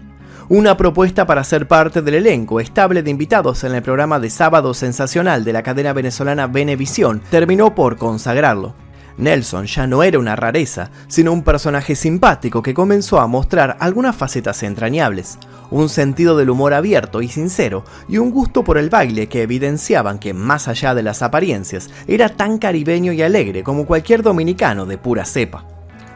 Una 0.50 0.76
propuesta 0.76 1.28
para 1.28 1.44
ser 1.44 1.68
parte 1.68 2.02
del 2.02 2.16
elenco 2.16 2.60
estable 2.60 3.04
de 3.04 3.12
invitados 3.12 3.64
en 3.64 3.76
el 3.76 3.84
programa 3.84 4.20
de 4.20 4.32
sábado 4.32 4.74
sensacional 4.74 5.44
de 5.44 5.54
la 5.54 5.62
cadena 5.62 5.94
venezolana 5.94 6.48
Venevisión 6.48 7.22
terminó 7.30 7.76
por 7.76 7.98
consagrarlo. 7.98 8.85
Nelson 9.18 9.66
ya 9.66 9.88
no 9.88 10.04
era 10.04 10.20
una 10.20 10.36
rareza, 10.36 10.92
sino 11.08 11.32
un 11.32 11.44
personaje 11.44 11.96
simpático 11.96 12.62
que 12.62 12.74
comenzó 12.74 13.20
a 13.20 13.28
mostrar 13.28 13.78
algunas 13.80 14.16
facetas 14.16 14.62
entrañables, 14.64 15.38
un 15.72 15.90
sentido 15.90 16.38
del 16.38 16.50
humor 16.50 16.74
abierto 16.74 17.22
y 17.22 17.28
sincero 17.28 17.84
y 18.08 18.18
un 18.18 18.32
gusto 18.32 18.64
por 18.64 18.78
el 18.78 18.90
baile 18.90 19.28
que 19.28 19.42
evidenciaban 19.42 20.20
que, 20.20 20.34
más 20.34 20.68
allá 20.68 20.94
de 20.94 21.04
las 21.04 21.22
apariencias, 21.22 21.90
era 22.08 22.30
tan 22.30 22.58
caribeño 22.58 23.14
y 23.14 23.22
alegre 23.22 23.64
como 23.64 23.86
cualquier 23.86 24.22
dominicano 24.22 24.86
de 24.86 24.98
pura 24.98 25.26
cepa. 25.26 25.66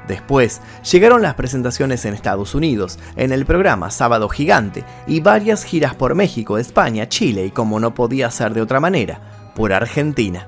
Después 0.08 0.60
llegaron 0.92 1.22
las 1.22 1.36
presentaciones 1.36 2.04
en 2.04 2.16
Estados 2.16 2.56
Unidos, 2.56 2.98
en 3.16 3.32
el 3.32 3.46
programa 3.46 3.92
Sábado 3.92 4.28
Gigante 4.28 4.84
y 5.06 5.22
varias 5.22 5.64
giras 5.64 5.94
por 5.94 6.16
México, 6.16 6.58
España, 6.58 7.08
Chile 7.08 7.46
y 7.46 7.52
como 7.52 7.80
no 7.80 7.94
podía 7.94 8.32
ser 8.32 8.56
de 8.56 8.62
otra 8.62 8.80
manera, 8.80 9.52
por 9.56 9.72
Argentina. 9.72 10.48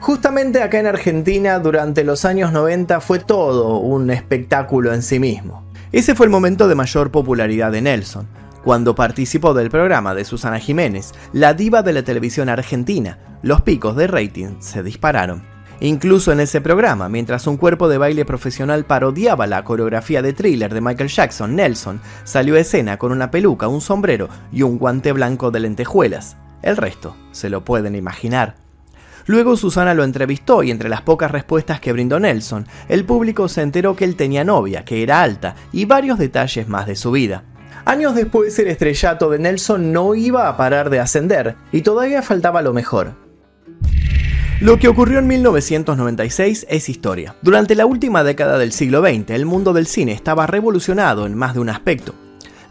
Justamente 0.00 0.62
acá 0.62 0.80
en 0.80 0.86
Argentina 0.86 1.58
durante 1.58 2.04
los 2.04 2.24
años 2.24 2.52
90 2.52 3.00
fue 3.02 3.18
todo 3.18 3.78
un 3.78 4.10
espectáculo 4.10 4.94
en 4.94 5.02
sí 5.02 5.20
mismo. 5.20 5.62
Ese 5.92 6.14
fue 6.14 6.24
el 6.24 6.30
momento 6.30 6.68
de 6.68 6.74
mayor 6.74 7.10
popularidad 7.10 7.70
de 7.70 7.82
Nelson, 7.82 8.26
cuando 8.64 8.94
participó 8.94 9.52
del 9.52 9.68
programa 9.68 10.14
de 10.14 10.24
Susana 10.24 10.58
Jiménez, 10.58 11.12
la 11.34 11.52
diva 11.52 11.82
de 11.82 11.92
la 11.92 12.02
televisión 12.02 12.48
argentina. 12.48 13.18
Los 13.42 13.60
picos 13.60 13.94
de 13.94 14.06
rating 14.06 14.60
se 14.60 14.82
dispararon. 14.82 15.42
Incluso 15.80 16.32
en 16.32 16.40
ese 16.40 16.62
programa, 16.62 17.08
mientras 17.10 17.46
un 17.46 17.58
cuerpo 17.58 17.88
de 17.88 17.98
baile 17.98 18.24
profesional 18.24 18.84
parodiaba 18.86 19.46
la 19.46 19.64
coreografía 19.64 20.22
de 20.22 20.32
thriller 20.32 20.72
de 20.72 20.80
Michael 20.80 21.10
Jackson, 21.10 21.56
Nelson 21.56 22.00
salió 22.24 22.56
a 22.56 22.60
escena 22.60 22.98
con 22.98 23.12
una 23.12 23.30
peluca, 23.30 23.68
un 23.68 23.80
sombrero 23.82 24.28
y 24.50 24.62
un 24.62 24.78
guante 24.78 25.12
blanco 25.12 25.50
de 25.50 25.60
lentejuelas. 25.60 26.36
El 26.62 26.76
resto 26.76 27.16
se 27.32 27.48
lo 27.48 27.64
pueden 27.64 27.94
imaginar. 27.94 28.59
Luego 29.30 29.56
Susana 29.56 29.94
lo 29.94 30.02
entrevistó 30.02 30.64
y 30.64 30.72
entre 30.72 30.88
las 30.88 31.02
pocas 31.02 31.30
respuestas 31.30 31.78
que 31.78 31.92
brindó 31.92 32.18
Nelson, 32.18 32.66
el 32.88 33.04
público 33.04 33.48
se 33.48 33.62
enteró 33.62 33.94
que 33.94 34.04
él 34.04 34.16
tenía 34.16 34.42
novia, 34.42 34.84
que 34.84 35.04
era 35.04 35.22
alta 35.22 35.54
y 35.70 35.84
varios 35.84 36.18
detalles 36.18 36.66
más 36.66 36.88
de 36.88 36.96
su 36.96 37.12
vida. 37.12 37.44
Años 37.84 38.16
después 38.16 38.58
el 38.58 38.66
estrellato 38.66 39.30
de 39.30 39.38
Nelson 39.38 39.92
no 39.92 40.16
iba 40.16 40.48
a 40.48 40.56
parar 40.56 40.90
de 40.90 40.98
ascender 40.98 41.54
y 41.70 41.82
todavía 41.82 42.22
faltaba 42.22 42.60
lo 42.60 42.72
mejor. 42.72 43.12
Lo 44.60 44.80
que 44.80 44.88
ocurrió 44.88 45.20
en 45.20 45.28
1996 45.28 46.66
es 46.68 46.88
historia. 46.88 47.36
Durante 47.40 47.76
la 47.76 47.86
última 47.86 48.24
década 48.24 48.58
del 48.58 48.72
siglo 48.72 49.00
XX, 49.00 49.30
el 49.30 49.46
mundo 49.46 49.72
del 49.72 49.86
cine 49.86 50.10
estaba 50.10 50.48
revolucionado 50.48 51.24
en 51.24 51.36
más 51.36 51.54
de 51.54 51.60
un 51.60 51.68
aspecto. 51.68 52.16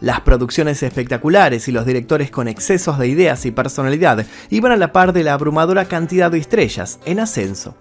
Las 0.00 0.22
producciones 0.22 0.82
espectaculares 0.82 1.68
y 1.68 1.72
los 1.72 1.84
directores 1.84 2.30
con 2.30 2.48
excesos 2.48 2.98
de 2.98 3.08
ideas 3.08 3.44
y 3.44 3.50
personalidad 3.50 4.24
iban 4.48 4.72
a 4.72 4.76
la 4.76 4.92
par 4.92 5.12
de 5.12 5.24
la 5.24 5.34
abrumadora 5.34 5.84
cantidad 5.84 6.30
de 6.30 6.38
estrellas 6.38 6.98
en 7.04 7.20
ascenso. 7.20 7.76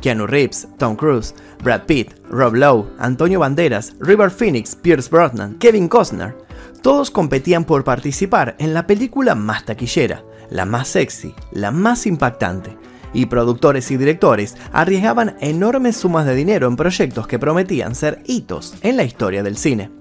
Keanu 0.00 0.26
Reeves, 0.26 0.66
Tom 0.78 0.96
Cruise, 0.96 1.34
Brad 1.62 1.82
Pitt, 1.82 2.12
Rob 2.28 2.54
Lowe, 2.54 2.90
Antonio 2.98 3.38
Banderas, 3.38 3.94
River 4.00 4.30
Phoenix, 4.30 4.74
Pierce 4.74 5.10
Brosnan, 5.10 5.58
Kevin 5.58 5.88
Costner, 5.88 6.34
todos 6.82 7.10
competían 7.10 7.64
por 7.64 7.84
participar 7.84 8.56
en 8.58 8.74
la 8.74 8.86
película 8.86 9.34
más 9.34 9.64
taquillera, 9.64 10.24
la 10.48 10.64
más 10.64 10.88
sexy, 10.88 11.34
la 11.52 11.70
más 11.70 12.06
impactante, 12.06 12.76
y 13.12 13.26
productores 13.26 13.90
y 13.90 13.96
directores 13.96 14.56
arriesgaban 14.72 15.36
enormes 15.40 15.96
sumas 15.96 16.26
de 16.26 16.34
dinero 16.34 16.66
en 16.66 16.76
proyectos 16.76 17.26
que 17.26 17.38
prometían 17.38 17.94
ser 17.94 18.22
hitos 18.26 18.74
en 18.82 18.96
la 18.96 19.04
historia 19.04 19.42
del 19.42 19.56
cine. 19.56 19.99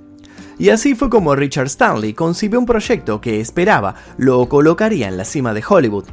Y 0.60 0.72
así 0.72 0.94
fue 0.94 1.10
como 1.10 1.36
Richard 1.36 1.68
Stanley 1.68 2.14
concibió 2.14 2.60
un 2.60 2.66
proyecto 2.66 3.22
que 3.22 3.40
esperaba 3.40 3.96
lo 4.18 4.50
colocaría 4.50 5.08
en 5.08 5.16
la 5.16 5.24
cima 5.24 5.54
de 5.54 5.64
Hollywood. 5.68 6.04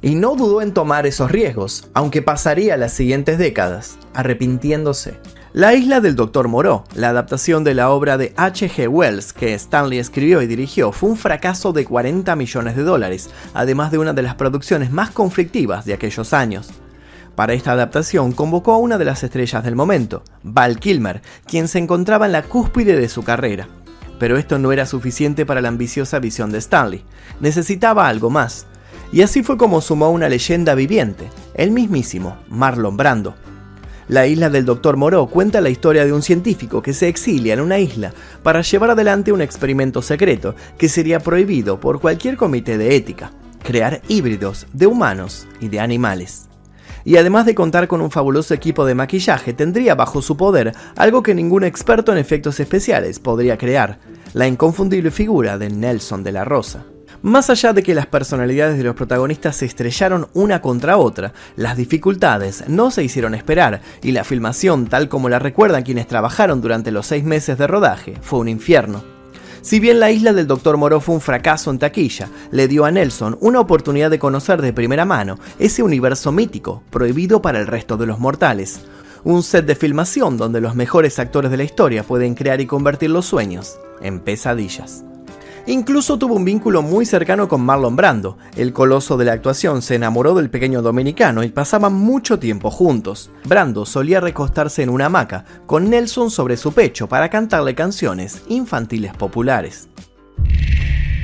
Y 0.00 0.14
no 0.14 0.36
dudó 0.36 0.62
en 0.62 0.72
tomar 0.72 1.06
esos 1.06 1.32
riesgos, 1.32 1.88
aunque 1.92 2.22
pasaría 2.22 2.76
las 2.76 2.92
siguientes 2.92 3.36
décadas 3.36 3.98
arrepintiéndose. 4.14 5.18
La 5.52 5.74
isla 5.74 6.00
del 6.00 6.14
Dr. 6.14 6.46
Moreau, 6.46 6.84
la 6.94 7.08
adaptación 7.08 7.64
de 7.64 7.74
la 7.74 7.90
obra 7.90 8.16
de 8.16 8.32
H.G. 8.36 8.88
Wells 8.88 9.32
que 9.32 9.54
Stanley 9.54 9.98
escribió 9.98 10.40
y 10.40 10.46
dirigió, 10.46 10.92
fue 10.92 11.08
un 11.08 11.16
fracaso 11.16 11.72
de 11.72 11.84
40 11.84 12.36
millones 12.36 12.76
de 12.76 12.84
dólares, 12.84 13.30
además 13.54 13.90
de 13.90 13.98
una 13.98 14.12
de 14.12 14.22
las 14.22 14.36
producciones 14.36 14.92
más 14.92 15.10
conflictivas 15.10 15.84
de 15.84 15.94
aquellos 15.94 16.32
años. 16.32 16.70
Para 17.34 17.54
esta 17.54 17.72
adaptación 17.72 18.30
convocó 18.32 18.72
a 18.72 18.78
una 18.78 18.98
de 18.98 19.04
las 19.04 19.24
estrellas 19.24 19.64
del 19.64 19.74
momento, 19.74 20.22
Val 20.44 20.78
Kilmer, 20.78 21.22
quien 21.46 21.66
se 21.66 21.78
encontraba 21.78 22.26
en 22.26 22.32
la 22.32 22.42
cúspide 22.42 22.96
de 23.00 23.08
su 23.08 23.24
carrera. 23.24 23.66
Pero 24.18 24.36
esto 24.38 24.58
no 24.58 24.72
era 24.72 24.86
suficiente 24.86 25.44
para 25.44 25.60
la 25.60 25.68
ambiciosa 25.68 26.18
visión 26.18 26.50
de 26.50 26.58
Stanley. 26.58 27.04
Necesitaba 27.40 28.08
algo 28.08 28.30
más. 28.30 28.66
Y 29.12 29.22
así 29.22 29.42
fue 29.42 29.56
como 29.56 29.80
sumó 29.80 30.10
una 30.10 30.28
leyenda 30.28 30.74
viviente, 30.74 31.28
el 31.54 31.70
mismísimo 31.70 32.38
Marlon 32.48 32.96
Brando. 32.96 33.34
La 34.08 34.26
isla 34.26 34.50
del 34.50 34.64
Dr. 34.64 34.96
Moreau 34.96 35.28
cuenta 35.28 35.60
la 35.60 35.68
historia 35.68 36.04
de 36.04 36.12
un 36.12 36.22
científico 36.22 36.80
que 36.80 36.92
se 36.92 37.08
exilia 37.08 37.54
en 37.54 37.60
una 37.60 37.78
isla 37.78 38.12
para 38.42 38.62
llevar 38.62 38.90
adelante 38.90 39.32
un 39.32 39.42
experimento 39.42 40.00
secreto 40.02 40.54
que 40.78 40.88
sería 40.88 41.20
prohibido 41.20 41.80
por 41.80 42.00
cualquier 42.00 42.36
comité 42.36 42.78
de 42.78 42.94
ética, 42.94 43.32
crear 43.64 44.00
híbridos 44.08 44.66
de 44.72 44.86
humanos 44.86 45.46
y 45.60 45.68
de 45.68 45.80
animales 45.80 46.46
y 47.06 47.16
además 47.16 47.46
de 47.46 47.54
contar 47.54 47.86
con 47.86 48.02
un 48.02 48.10
fabuloso 48.10 48.52
equipo 48.52 48.84
de 48.84 48.96
maquillaje, 48.96 49.52
tendría 49.52 49.94
bajo 49.94 50.20
su 50.20 50.36
poder 50.36 50.74
algo 50.96 51.22
que 51.22 51.36
ningún 51.36 51.62
experto 51.62 52.10
en 52.10 52.18
efectos 52.18 52.58
especiales 52.58 53.20
podría 53.20 53.56
crear, 53.56 54.00
la 54.34 54.48
inconfundible 54.48 55.12
figura 55.12 55.56
de 55.56 55.70
Nelson 55.70 56.24
de 56.24 56.32
la 56.32 56.44
Rosa. 56.44 56.84
Más 57.22 57.48
allá 57.48 57.72
de 57.72 57.84
que 57.84 57.94
las 57.94 58.06
personalidades 58.06 58.76
de 58.76 58.84
los 58.84 58.96
protagonistas 58.96 59.56
se 59.56 59.66
estrellaron 59.66 60.26
una 60.34 60.60
contra 60.60 60.98
otra, 60.98 61.32
las 61.54 61.76
dificultades 61.76 62.64
no 62.68 62.90
se 62.90 63.04
hicieron 63.04 63.36
esperar 63.36 63.80
y 64.02 64.10
la 64.10 64.24
filmación, 64.24 64.88
tal 64.88 65.08
como 65.08 65.28
la 65.28 65.38
recuerdan 65.38 65.84
quienes 65.84 66.08
trabajaron 66.08 66.60
durante 66.60 66.90
los 66.90 67.06
seis 67.06 67.22
meses 67.22 67.56
de 67.56 67.68
rodaje, 67.68 68.14
fue 68.20 68.40
un 68.40 68.48
infierno. 68.48 69.15
Si 69.66 69.80
bien 69.80 69.98
la 69.98 70.12
isla 70.12 70.32
del 70.32 70.46
Dr. 70.46 70.76
Moreau 70.76 71.00
fue 71.00 71.16
un 71.16 71.20
fracaso 71.20 71.72
en 71.72 71.80
taquilla, 71.80 72.28
le 72.52 72.68
dio 72.68 72.84
a 72.84 72.92
Nelson 72.92 73.36
una 73.40 73.58
oportunidad 73.58 74.12
de 74.12 74.20
conocer 74.20 74.62
de 74.62 74.72
primera 74.72 75.04
mano 75.04 75.40
ese 75.58 75.82
universo 75.82 76.30
mítico, 76.30 76.84
prohibido 76.88 77.42
para 77.42 77.58
el 77.58 77.66
resto 77.66 77.96
de 77.96 78.06
los 78.06 78.20
mortales. 78.20 78.82
Un 79.24 79.42
set 79.42 79.66
de 79.66 79.74
filmación 79.74 80.36
donde 80.36 80.60
los 80.60 80.76
mejores 80.76 81.18
actores 81.18 81.50
de 81.50 81.56
la 81.56 81.64
historia 81.64 82.04
pueden 82.04 82.36
crear 82.36 82.60
y 82.60 82.66
convertir 82.66 83.10
los 83.10 83.26
sueños 83.26 83.76
en 84.00 84.20
pesadillas. 84.20 85.02
Incluso 85.68 86.16
tuvo 86.16 86.36
un 86.36 86.44
vínculo 86.44 86.80
muy 86.80 87.04
cercano 87.04 87.48
con 87.48 87.60
Marlon 87.60 87.96
Brando. 87.96 88.38
El 88.56 88.72
coloso 88.72 89.16
de 89.16 89.24
la 89.24 89.32
actuación 89.32 89.82
se 89.82 89.96
enamoró 89.96 90.32
del 90.34 90.48
pequeño 90.48 90.80
dominicano 90.80 91.42
y 91.42 91.48
pasaban 91.48 91.92
mucho 91.92 92.38
tiempo 92.38 92.70
juntos. 92.70 93.30
Brando 93.44 93.84
solía 93.84 94.20
recostarse 94.20 94.84
en 94.84 94.90
una 94.90 95.06
hamaca, 95.06 95.44
con 95.66 95.90
Nelson 95.90 96.30
sobre 96.30 96.56
su 96.56 96.72
pecho 96.72 97.08
para 97.08 97.30
cantarle 97.30 97.74
canciones 97.74 98.42
infantiles 98.46 99.12
populares. 99.14 99.88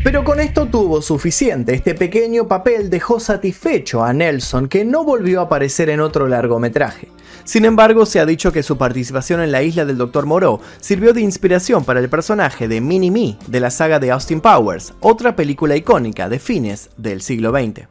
Pero 0.04 0.24
con 0.24 0.40
esto 0.40 0.66
tuvo 0.66 1.00
suficiente. 1.00 1.74
Este 1.74 1.94
pequeño 1.94 2.48
papel 2.48 2.90
dejó 2.90 3.20
satisfecho 3.20 4.02
a 4.02 4.12
Nelson, 4.12 4.66
que 4.66 4.84
no 4.84 5.04
volvió 5.04 5.38
a 5.40 5.44
aparecer 5.44 5.90
en 5.90 6.00
otro 6.00 6.26
largometraje. 6.26 7.06
Sin 7.44 7.64
embargo, 7.64 8.04
se 8.04 8.18
ha 8.18 8.26
dicho 8.26 8.50
que 8.50 8.64
su 8.64 8.76
participación 8.76 9.40
en 9.40 9.52
la 9.52 9.62
isla 9.62 9.84
del 9.84 9.98
Dr. 9.98 10.26
Moreau 10.26 10.60
sirvió 10.80 11.12
de 11.12 11.20
inspiración 11.20 11.84
para 11.84 12.00
el 12.00 12.08
personaje 12.08 12.66
de 12.66 12.80
Mini 12.80 13.12
Me 13.12 13.36
de 13.46 13.60
la 13.60 13.70
saga 13.70 14.00
de 14.00 14.10
Austin 14.10 14.40
Powers, 14.40 14.92
otra 14.98 15.36
película 15.36 15.76
icónica 15.76 16.28
de 16.28 16.40
fines 16.40 16.90
del 16.96 17.22
siglo 17.22 17.52
XX. 17.52 17.86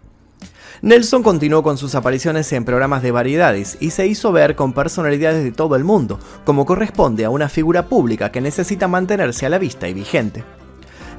Nelson 0.82 1.24
continuó 1.24 1.64
con 1.64 1.78
sus 1.78 1.96
apariciones 1.96 2.52
en 2.52 2.66
programas 2.66 3.04
de 3.04 3.12
variedades 3.12 3.78
y 3.80 3.92
se 3.92 4.08
hizo 4.08 4.34
ver 4.34 4.56
con 4.56 4.74
personalidades 4.74 5.46
de 5.46 5.52
todo 5.52 5.78
el 5.78 5.86
mundo, 5.86 6.20
como 6.44 6.66
corresponde 6.66 7.24
a 7.24 7.30
una 7.30 7.48
figura 7.48 7.86
pública 7.86 8.32
que 8.32 8.42
necesita 8.42 8.90
mantenerse 8.90 9.46
a 9.46 9.50
la 9.50 9.60
vista 9.60 9.88
y 9.88 9.94
vigente. 9.94 10.44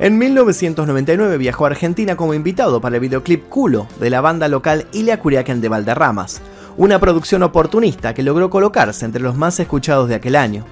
En 0.02 0.18
1999 0.18 1.38
viajó 1.38 1.64
a 1.64 1.68
Argentina 1.68 2.16
como 2.16 2.34
invitado 2.34 2.80
para 2.80 2.96
el 2.96 3.00
videoclip 3.00 3.48
Culo 3.48 3.86
de 4.00 4.10
la 4.10 4.20
banda 4.20 4.48
local 4.48 4.88
Ilia 4.90 5.20
Curiaken 5.20 5.60
de 5.60 5.68
Valderramas, 5.68 6.42
una 6.76 6.98
producción 6.98 7.44
oportunista 7.44 8.12
que 8.12 8.24
logró 8.24 8.50
colocarse 8.50 9.04
entre 9.04 9.22
los 9.22 9.36
más 9.36 9.60
escuchados 9.60 10.08
de 10.08 10.16
aquel 10.16 10.34
año. 10.34 10.64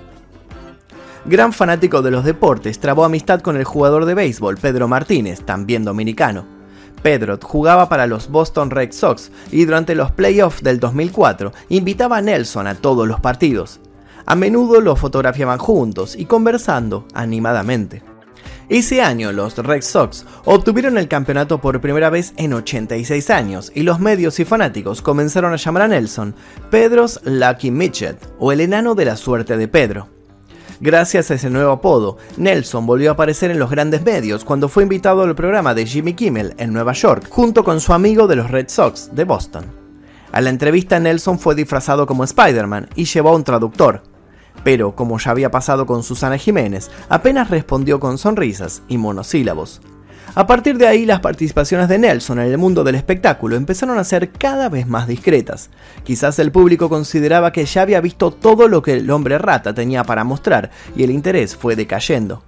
Gran 1.27 1.53
fanático 1.53 2.03
de 2.03 2.11
los 2.11 2.25
deportes, 2.25 2.81
trabó 2.81 3.05
amistad 3.05 3.41
con 3.41 3.57
el 3.57 3.63
jugador 3.63 4.05
de 4.05 4.15
béisbol 4.15 4.57
Pedro 4.57 4.89
Martínez, 4.89 5.43
también 5.45 5.85
dominicano. 5.85 6.45
Pedro 7.01 7.39
jugaba 7.41 7.89
para 7.89 8.09
los 8.09 8.29
Boston 8.31 8.71
Red 8.71 8.91
Sox 8.91 9.31
y 9.53 9.65
durante 9.65 9.95
los 9.95 10.11
playoffs 10.11 10.65
del 10.65 10.81
2004 10.81 11.53
invitaba 11.69 12.17
a 12.17 12.21
Nelson 12.21 12.67
a 12.67 12.75
todos 12.75 13.07
los 13.07 13.21
partidos. 13.21 13.79
A 14.27 14.35
menudo 14.35 14.81
los 14.81 14.99
fotografiaban 14.99 15.59
juntos 15.59 16.17
y 16.17 16.25
conversando 16.25 17.07
animadamente. 17.15 18.10
Ese 18.71 19.03
año 19.03 19.33
los 19.33 19.57
Red 19.57 19.83
Sox 19.83 20.25
obtuvieron 20.45 20.97
el 20.97 21.09
campeonato 21.09 21.61
por 21.61 21.81
primera 21.81 22.09
vez 22.09 22.33
en 22.37 22.53
86 22.53 23.29
años 23.31 23.73
y 23.75 23.83
los 23.83 23.99
medios 23.99 24.39
y 24.39 24.45
fanáticos 24.45 25.03
comenzaron 25.03 25.53
a 25.53 25.57
llamar 25.57 25.83
a 25.83 25.89
Nelson 25.89 26.37
Pedro's 26.71 27.21
Lucky 27.25 27.73
Midget 27.73 28.17
o 28.39 28.53
el 28.53 28.61
enano 28.61 28.95
de 28.95 29.07
la 29.07 29.17
suerte 29.17 29.57
de 29.57 29.67
Pedro. 29.67 30.07
Gracias 30.79 31.33
a 31.33 31.35
ese 31.35 31.51
nuevo 31.51 31.73
apodo, 31.73 32.19
Nelson 32.37 32.87
volvió 32.87 33.11
a 33.11 33.15
aparecer 33.15 33.51
en 33.51 33.59
los 33.59 33.73
grandes 33.73 34.05
medios 34.05 34.45
cuando 34.45 34.69
fue 34.69 34.85
invitado 34.85 35.25
al 35.25 35.35
programa 35.35 35.75
de 35.75 35.85
Jimmy 35.85 36.15
Kimmel 36.15 36.55
en 36.57 36.73
Nueva 36.73 36.93
York, 36.93 37.27
junto 37.29 37.65
con 37.65 37.81
su 37.81 37.93
amigo 37.93 38.29
de 38.29 38.37
los 38.37 38.53
Red 38.53 38.69
Sox 38.69 39.11
de 39.13 39.25
Boston. 39.25 39.65
A 40.31 40.41
la 40.41 40.51
entrevista 40.51 41.01
Nelson 41.01 41.41
fue 41.41 41.57
disfrazado 41.57 42.07
como 42.07 42.23
Spider-Man 42.23 42.89
y 42.95 43.05
llevó 43.07 43.31
a 43.31 43.35
un 43.35 43.43
traductor, 43.43 44.05
pero 44.65 44.95
como 44.95 45.19
ya 45.19 45.31
había 45.31 45.51
pasado 45.51 45.87
con 45.87 46.03
Susana 46.03 46.39
Jiménez, 46.39 46.91
apenas 47.09 47.51
respondió 47.51 48.01
con 48.01 48.19
sonrisas 48.19 48.83
y 48.89 48.99
monosílabos. 48.99 49.81
A 50.35 50.47
partir 50.47 50.79
de 50.79 50.87
ahí, 50.87 51.07
las 51.07 51.21
participaciones 51.21 51.89
de 51.89 51.99
Nelson 51.99 52.39
en 52.39 52.47
el 52.47 52.59
mundo 52.59 52.85
del 52.85 52.95
espectáculo 52.95 53.57
empezaron 53.57 53.99
a 53.99 54.05
ser 54.05 54.31
cada 54.31 54.69
vez 54.69 54.87
más 54.87 55.09
discretas. 55.09 55.71
Quizás 56.05 56.39
el 56.39 56.53
público 56.53 56.89
consideraba 56.89 57.53
que 57.53 57.65
ya 57.65 57.83
había 57.83 58.01
visto 58.01 58.31
todo 58.31 58.69
lo 58.69 58.81
que 58.81 58.95
el 58.95 59.11
hombre 59.11 59.39
rata 59.39 59.75
tenía 59.75 60.05
para 60.05 60.23
mostrar 60.23 60.71
y 60.95 61.03
el 61.03 61.11
interés 61.11 61.57
fue 61.57 61.75
decayendo. 61.75 62.45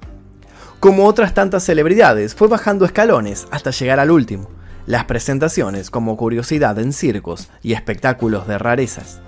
Como 0.79 1.07
otras 1.07 1.35
tantas 1.35 1.65
celebridades, 1.65 2.35
fue 2.35 2.47
bajando 2.47 2.85
escalones 2.85 3.49
hasta 3.51 3.71
llegar 3.71 3.99
al 3.99 4.13
último, 4.13 4.49
las 4.87 5.05
presentaciones 5.05 5.91
como 5.91 6.17
curiosidad 6.17 6.79
en 6.79 6.93
circos 6.93 7.51
y 7.63 7.73
espectáculos 7.73 8.47
de 8.47 8.59
rarezas. 8.59 9.21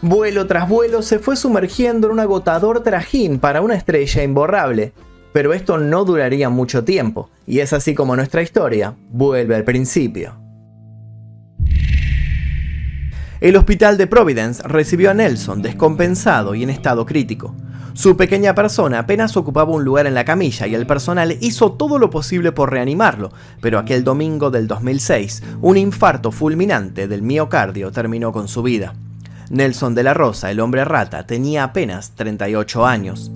Vuelo 0.00 0.46
tras 0.46 0.68
vuelo 0.68 1.02
se 1.02 1.18
fue 1.18 1.34
sumergiendo 1.34 2.06
en 2.06 2.12
un 2.12 2.20
agotador 2.20 2.84
trajín 2.84 3.40
para 3.40 3.62
una 3.62 3.74
estrella 3.74 4.22
imborrable, 4.22 4.92
pero 5.32 5.52
esto 5.52 5.76
no 5.76 6.04
duraría 6.04 6.48
mucho 6.50 6.84
tiempo, 6.84 7.30
y 7.48 7.58
es 7.58 7.72
así 7.72 7.96
como 7.96 8.14
nuestra 8.14 8.42
historia 8.42 8.94
vuelve 9.10 9.56
al 9.56 9.64
principio. 9.64 10.34
El 13.40 13.56
hospital 13.56 13.98
de 13.98 14.06
Providence 14.06 14.62
recibió 14.62 15.10
a 15.10 15.14
Nelson 15.14 15.62
descompensado 15.62 16.54
y 16.54 16.62
en 16.62 16.70
estado 16.70 17.04
crítico. 17.04 17.56
Su 17.94 18.16
pequeña 18.16 18.54
persona 18.54 19.00
apenas 19.00 19.36
ocupaba 19.36 19.72
un 19.72 19.84
lugar 19.84 20.06
en 20.06 20.14
la 20.14 20.24
camilla 20.24 20.68
y 20.68 20.76
el 20.76 20.86
personal 20.86 21.36
hizo 21.40 21.72
todo 21.72 21.98
lo 21.98 22.08
posible 22.08 22.52
por 22.52 22.70
reanimarlo, 22.70 23.32
pero 23.60 23.80
aquel 23.80 24.04
domingo 24.04 24.52
del 24.52 24.68
2006, 24.68 25.42
un 25.60 25.76
infarto 25.76 26.30
fulminante 26.30 27.08
del 27.08 27.22
miocardio 27.22 27.90
terminó 27.90 28.30
con 28.30 28.46
su 28.46 28.62
vida. 28.62 28.94
Nelson 29.50 29.94
de 29.94 30.02
la 30.02 30.14
Rosa, 30.14 30.50
el 30.50 30.60
hombre 30.60 30.84
rata, 30.84 31.26
tenía 31.26 31.64
apenas 31.64 32.12
38 32.12 32.86
años. 32.86 33.30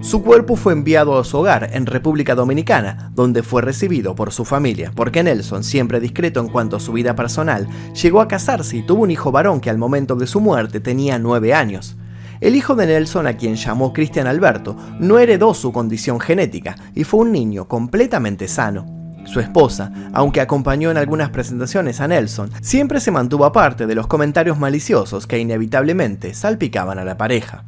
Su 0.00 0.22
cuerpo 0.22 0.56
fue 0.56 0.72
enviado 0.72 1.18
a 1.18 1.24
su 1.24 1.36
hogar 1.36 1.70
en 1.74 1.84
República 1.84 2.34
Dominicana, 2.34 3.12
donde 3.14 3.42
fue 3.42 3.60
recibido 3.60 4.14
por 4.14 4.32
su 4.32 4.46
familia, 4.46 4.92
porque 4.94 5.22
Nelson, 5.22 5.62
siempre 5.62 6.00
discreto 6.00 6.40
en 6.40 6.48
cuanto 6.48 6.76
a 6.76 6.80
su 6.80 6.92
vida 6.92 7.14
personal, 7.14 7.68
llegó 7.92 8.22
a 8.22 8.28
casarse 8.28 8.78
y 8.78 8.82
tuvo 8.82 9.02
un 9.02 9.10
hijo 9.10 9.30
varón 9.30 9.60
que 9.60 9.68
al 9.68 9.76
momento 9.76 10.16
de 10.16 10.26
su 10.26 10.40
muerte 10.40 10.80
tenía 10.80 11.18
9 11.18 11.52
años. 11.52 11.96
El 12.40 12.56
hijo 12.56 12.74
de 12.74 12.86
Nelson, 12.86 13.26
a 13.26 13.36
quien 13.36 13.56
llamó 13.56 13.92
Cristian 13.92 14.26
Alberto, 14.26 14.74
no 14.98 15.18
heredó 15.18 15.52
su 15.52 15.72
condición 15.72 16.18
genética 16.18 16.76
y 16.94 17.04
fue 17.04 17.20
un 17.20 17.32
niño 17.32 17.68
completamente 17.68 18.48
sano. 18.48 18.99
Su 19.30 19.38
esposa, 19.38 19.92
aunque 20.12 20.40
acompañó 20.40 20.90
en 20.90 20.96
algunas 20.96 21.30
presentaciones 21.30 22.00
a 22.00 22.08
Nelson, 22.08 22.50
siempre 22.62 22.98
se 22.98 23.12
mantuvo 23.12 23.44
aparte 23.44 23.86
de 23.86 23.94
los 23.94 24.08
comentarios 24.08 24.58
maliciosos 24.58 25.28
que 25.28 25.38
inevitablemente 25.38 26.34
salpicaban 26.34 26.98
a 26.98 27.04
la 27.04 27.16
pareja. 27.16 27.62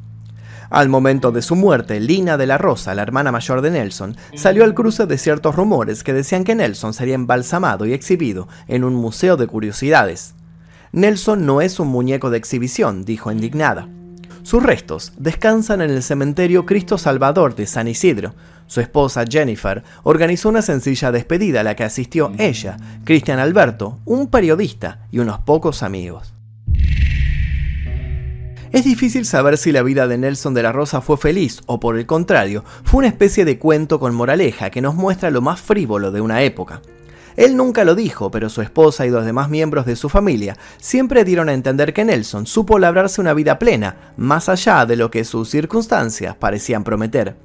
Al 0.71 0.89
momento 0.89 1.31
de 1.31 1.41
su 1.41 1.55
muerte, 1.55 2.01
Lina 2.01 2.37
de 2.37 2.49
la 2.49 2.59
Rosa, 2.59 2.97
la 2.97 3.03
hermana 3.03 3.31
mayor 3.31 3.61
de 3.61 3.71
Nelson, 3.71 4.17
salió 4.35 4.65
al 4.65 4.75
cruce 4.75 5.07
de 5.07 5.19
ciertos 5.19 5.55
rumores 5.55 6.03
que 6.03 6.13
decían 6.13 6.43
que 6.43 6.57
Nelson 6.57 6.95
sería 6.95 7.15
embalsamado 7.15 7.87
y 7.87 7.93
exhibido 7.93 8.49
en 8.67 8.83
un 8.83 8.95
museo 8.95 9.37
de 9.37 9.47
curiosidades. 9.47 10.35
Nelson 10.91 11.47
no 11.47 11.61
es 11.61 11.79
un 11.79 11.87
muñeco 11.87 12.31
de 12.31 12.39
exhibición, 12.39 13.05
dijo 13.05 13.31
indignada. 13.31 13.87
Sus 14.43 14.63
restos 14.63 15.13
descansan 15.17 15.81
en 15.83 15.91
el 15.91 16.03
cementerio 16.03 16.67
Cristo 16.67 16.99
Salvador 16.99 17.55
de 17.55 17.67
San 17.67 17.87
Isidro. 17.87 18.35
Su 18.67 18.81
esposa 18.81 19.25
Jennifer 19.29 19.85
organizó 20.03 20.49
una 20.49 20.63
sencilla 20.63 21.13
despedida 21.13 21.61
a 21.61 21.65
la 21.65 21.77
que 21.77 21.85
asistió 21.85 22.33
ella, 22.39 22.77
Cristian 23.05 23.39
Alberto, 23.39 24.01
un 24.05 24.29
periodista 24.29 25.07
y 25.13 25.21
unos 25.21 25.39
pocos 25.41 25.83
amigos. 25.83 26.35
Es 28.73 28.85
difícil 28.85 29.27
saber 29.27 29.59
si 29.59 29.71
la 29.71 29.83
vida 29.83 30.09
de 30.09 30.17
Nelson 30.17 30.55
de 30.55 30.63
la 30.63 30.73
Rosa 30.73 31.03
fue 31.03 31.19
feliz 31.19 31.61
o 31.67 31.79
por 31.79 31.99
el 31.99 32.07
contrario, 32.07 32.65
fue 32.85 32.99
una 32.99 33.09
especie 33.09 33.45
de 33.45 33.59
cuento 33.59 34.01
con 34.01 34.15
moraleja 34.15 34.71
que 34.71 34.81
nos 34.81 34.95
muestra 34.95 35.31
lo 35.31 35.43
más 35.43 35.61
frívolo 35.61 36.11
de 36.11 36.23
una 36.23 36.43
época. 36.43 36.81
Él 37.37 37.57
nunca 37.57 37.85
lo 37.85 37.95
dijo, 37.95 38.31
pero 38.31 38.49
su 38.49 38.63
esposa 38.63 39.07
y 39.07 39.11
los 39.11 39.25
demás 39.25 39.49
miembros 39.49 39.87
de 39.87 39.97
su 39.97 40.09
familia 40.09 40.57
siempre 40.79 41.25
dieron 41.25 41.49
a 41.49 41.55
entender 41.55 41.93
que 41.93 42.05
Nelson 42.05 42.47
supo 42.47 42.79
labrarse 42.79 43.21
una 43.21 43.35
vida 43.35 43.59
plena, 43.59 44.13
más 44.17 44.49
allá 44.49 44.87
de 44.87 44.97
lo 44.97 45.11
que 45.11 45.25
sus 45.25 45.49
circunstancias 45.49 46.37
parecían 46.37 46.85
prometer 46.85 47.37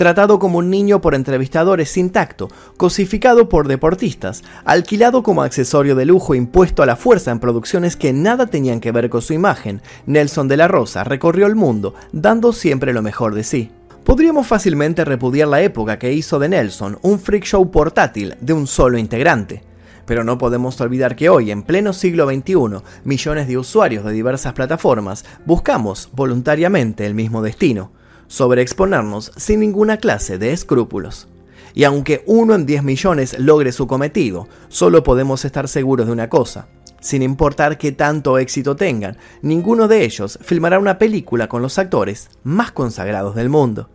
tratado 0.00 0.38
como 0.38 0.56
un 0.56 0.70
niño 0.70 1.02
por 1.02 1.14
entrevistadores 1.14 1.90
sin 1.90 2.08
tacto, 2.08 2.48
cosificado 2.78 3.50
por 3.50 3.68
deportistas, 3.68 4.42
alquilado 4.64 5.22
como 5.22 5.42
accesorio 5.42 5.94
de 5.94 6.06
lujo 6.06 6.34
impuesto 6.34 6.82
a 6.82 6.86
la 6.86 6.96
fuerza 6.96 7.32
en 7.32 7.38
producciones 7.38 7.96
que 7.96 8.14
nada 8.14 8.46
tenían 8.46 8.80
que 8.80 8.92
ver 8.92 9.10
con 9.10 9.20
su 9.20 9.34
imagen, 9.34 9.82
Nelson 10.06 10.48
de 10.48 10.56
la 10.56 10.68
Rosa 10.68 11.04
recorrió 11.04 11.46
el 11.46 11.54
mundo 11.54 11.94
dando 12.12 12.54
siempre 12.54 12.94
lo 12.94 13.02
mejor 13.02 13.34
de 13.34 13.44
sí. 13.44 13.70
Podríamos 14.10 14.48
fácilmente 14.48 15.04
repudiar 15.04 15.46
la 15.46 15.62
época 15.62 16.00
que 16.00 16.12
hizo 16.12 16.40
de 16.40 16.48
Nelson 16.48 16.98
un 17.02 17.20
freak 17.20 17.44
show 17.44 17.70
portátil 17.70 18.34
de 18.40 18.52
un 18.52 18.66
solo 18.66 18.98
integrante. 18.98 19.62
Pero 20.04 20.24
no 20.24 20.36
podemos 20.36 20.80
olvidar 20.80 21.14
que 21.14 21.28
hoy, 21.28 21.52
en 21.52 21.62
pleno 21.62 21.92
siglo 21.92 22.28
XXI, 22.28 22.82
millones 23.04 23.46
de 23.46 23.56
usuarios 23.56 24.04
de 24.04 24.10
diversas 24.10 24.52
plataformas 24.52 25.24
buscamos 25.46 26.08
voluntariamente 26.12 27.06
el 27.06 27.14
mismo 27.14 27.40
destino, 27.40 27.92
sobreexponernos 28.26 29.30
sin 29.36 29.60
ninguna 29.60 29.98
clase 29.98 30.38
de 30.38 30.52
escrúpulos. 30.52 31.28
Y 31.72 31.84
aunque 31.84 32.24
uno 32.26 32.56
en 32.56 32.66
10 32.66 32.82
millones 32.82 33.38
logre 33.38 33.70
su 33.70 33.86
cometido, 33.86 34.48
solo 34.66 35.04
podemos 35.04 35.44
estar 35.44 35.68
seguros 35.68 36.06
de 36.06 36.12
una 36.12 36.28
cosa. 36.28 36.66
Sin 37.00 37.22
importar 37.22 37.78
qué 37.78 37.92
tanto 37.92 38.38
éxito 38.38 38.74
tengan, 38.74 39.18
ninguno 39.40 39.86
de 39.86 40.04
ellos 40.04 40.36
filmará 40.42 40.80
una 40.80 40.98
película 40.98 41.48
con 41.48 41.62
los 41.62 41.78
actores 41.78 42.28
más 42.42 42.72
consagrados 42.72 43.36
del 43.36 43.50
mundo. 43.50 43.88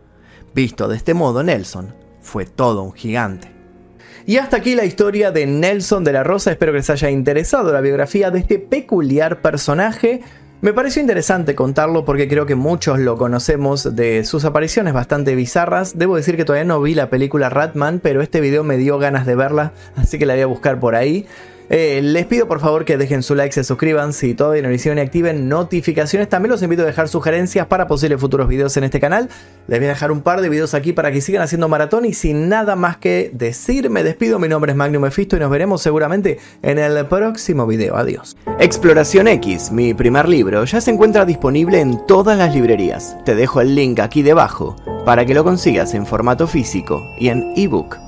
Visto 0.56 0.88
de 0.88 0.96
este 0.96 1.12
modo, 1.12 1.42
Nelson 1.42 1.92
fue 2.22 2.46
todo 2.46 2.82
un 2.82 2.94
gigante. 2.94 3.52
Y 4.24 4.38
hasta 4.38 4.56
aquí 4.56 4.74
la 4.74 4.86
historia 4.86 5.30
de 5.30 5.44
Nelson 5.44 6.02
de 6.02 6.14
la 6.14 6.24
Rosa. 6.24 6.50
Espero 6.50 6.72
que 6.72 6.78
les 6.78 6.88
haya 6.88 7.10
interesado 7.10 7.74
la 7.74 7.82
biografía 7.82 8.30
de 8.30 8.38
este 8.38 8.58
peculiar 8.58 9.42
personaje. 9.42 10.22
Me 10.62 10.72
pareció 10.72 11.02
interesante 11.02 11.54
contarlo 11.54 12.06
porque 12.06 12.26
creo 12.26 12.46
que 12.46 12.54
muchos 12.54 12.98
lo 12.98 13.18
conocemos 13.18 13.94
de 13.94 14.24
sus 14.24 14.46
apariciones 14.46 14.94
bastante 14.94 15.34
bizarras. 15.34 15.98
Debo 15.98 16.16
decir 16.16 16.38
que 16.38 16.46
todavía 16.46 16.64
no 16.64 16.80
vi 16.80 16.94
la 16.94 17.10
película 17.10 17.50
Ratman, 17.50 18.00
pero 18.00 18.22
este 18.22 18.40
video 18.40 18.64
me 18.64 18.78
dio 18.78 18.96
ganas 18.96 19.26
de 19.26 19.34
verla, 19.34 19.74
así 19.94 20.18
que 20.18 20.24
la 20.24 20.32
voy 20.32 20.42
a 20.42 20.46
buscar 20.46 20.80
por 20.80 20.94
ahí. 20.94 21.26
Eh, 21.68 22.00
les 22.02 22.26
pido 22.26 22.46
por 22.46 22.60
favor 22.60 22.84
que 22.84 22.96
dejen 22.96 23.22
su 23.22 23.34
like, 23.34 23.52
se 23.52 23.64
suscriban 23.64 24.12
si 24.12 24.34
todavía 24.34 24.62
no 24.62 24.68
lo 24.68 24.74
hicieron 24.74 24.98
y 24.98 25.00
activen 25.00 25.48
notificaciones. 25.48 26.28
También 26.28 26.50
los 26.50 26.62
invito 26.62 26.82
a 26.82 26.86
dejar 26.86 27.08
sugerencias 27.08 27.66
para 27.66 27.86
posibles 27.86 28.20
futuros 28.20 28.48
videos 28.48 28.76
en 28.76 28.84
este 28.84 29.00
canal. 29.00 29.28
Les 29.66 29.78
voy 29.78 29.86
a 29.86 29.90
dejar 29.90 30.12
un 30.12 30.22
par 30.22 30.40
de 30.40 30.48
videos 30.48 30.74
aquí 30.74 30.92
para 30.92 31.10
que 31.10 31.20
sigan 31.20 31.42
haciendo 31.42 31.68
maratón 31.68 32.04
y 32.04 32.14
sin 32.14 32.48
nada 32.48 32.76
más 32.76 32.96
que 32.98 33.30
decir, 33.32 33.90
me 33.90 34.02
despido. 34.02 34.38
Mi 34.38 34.48
nombre 34.48 34.72
es 34.72 34.76
Magnum 34.76 35.02
Mephisto 35.02 35.36
y 35.36 35.40
nos 35.40 35.50
veremos 35.50 35.82
seguramente 35.82 36.38
en 36.62 36.78
el 36.78 37.06
próximo 37.06 37.66
video. 37.66 37.96
Adiós. 37.96 38.36
Exploración 38.60 39.28
X, 39.28 39.70
mi 39.72 39.94
primer 39.94 40.28
libro, 40.28 40.64
ya 40.64 40.80
se 40.80 40.90
encuentra 40.90 41.24
disponible 41.24 41.80
en 41.80 42.06
todas 42.06 42.38
las 42.38 42.54
librerías. 42.54 43.16
Te 43.24 43.34
dejo 43.34 43.60
el 43.60 43.74
link 43.74 43.98
aquí 44.00 44.22
debajo 44.22 44.76
para 45.04 45.24
que 45.24 45.34
lo 45.34 45.44
consigas 45.44 45.94
en 45.94 46.06
formato 46.06 46.46
físico 46.46 47.02
y 47.18 47.28
en 47.28 47.52
ebook. 47.56 48.05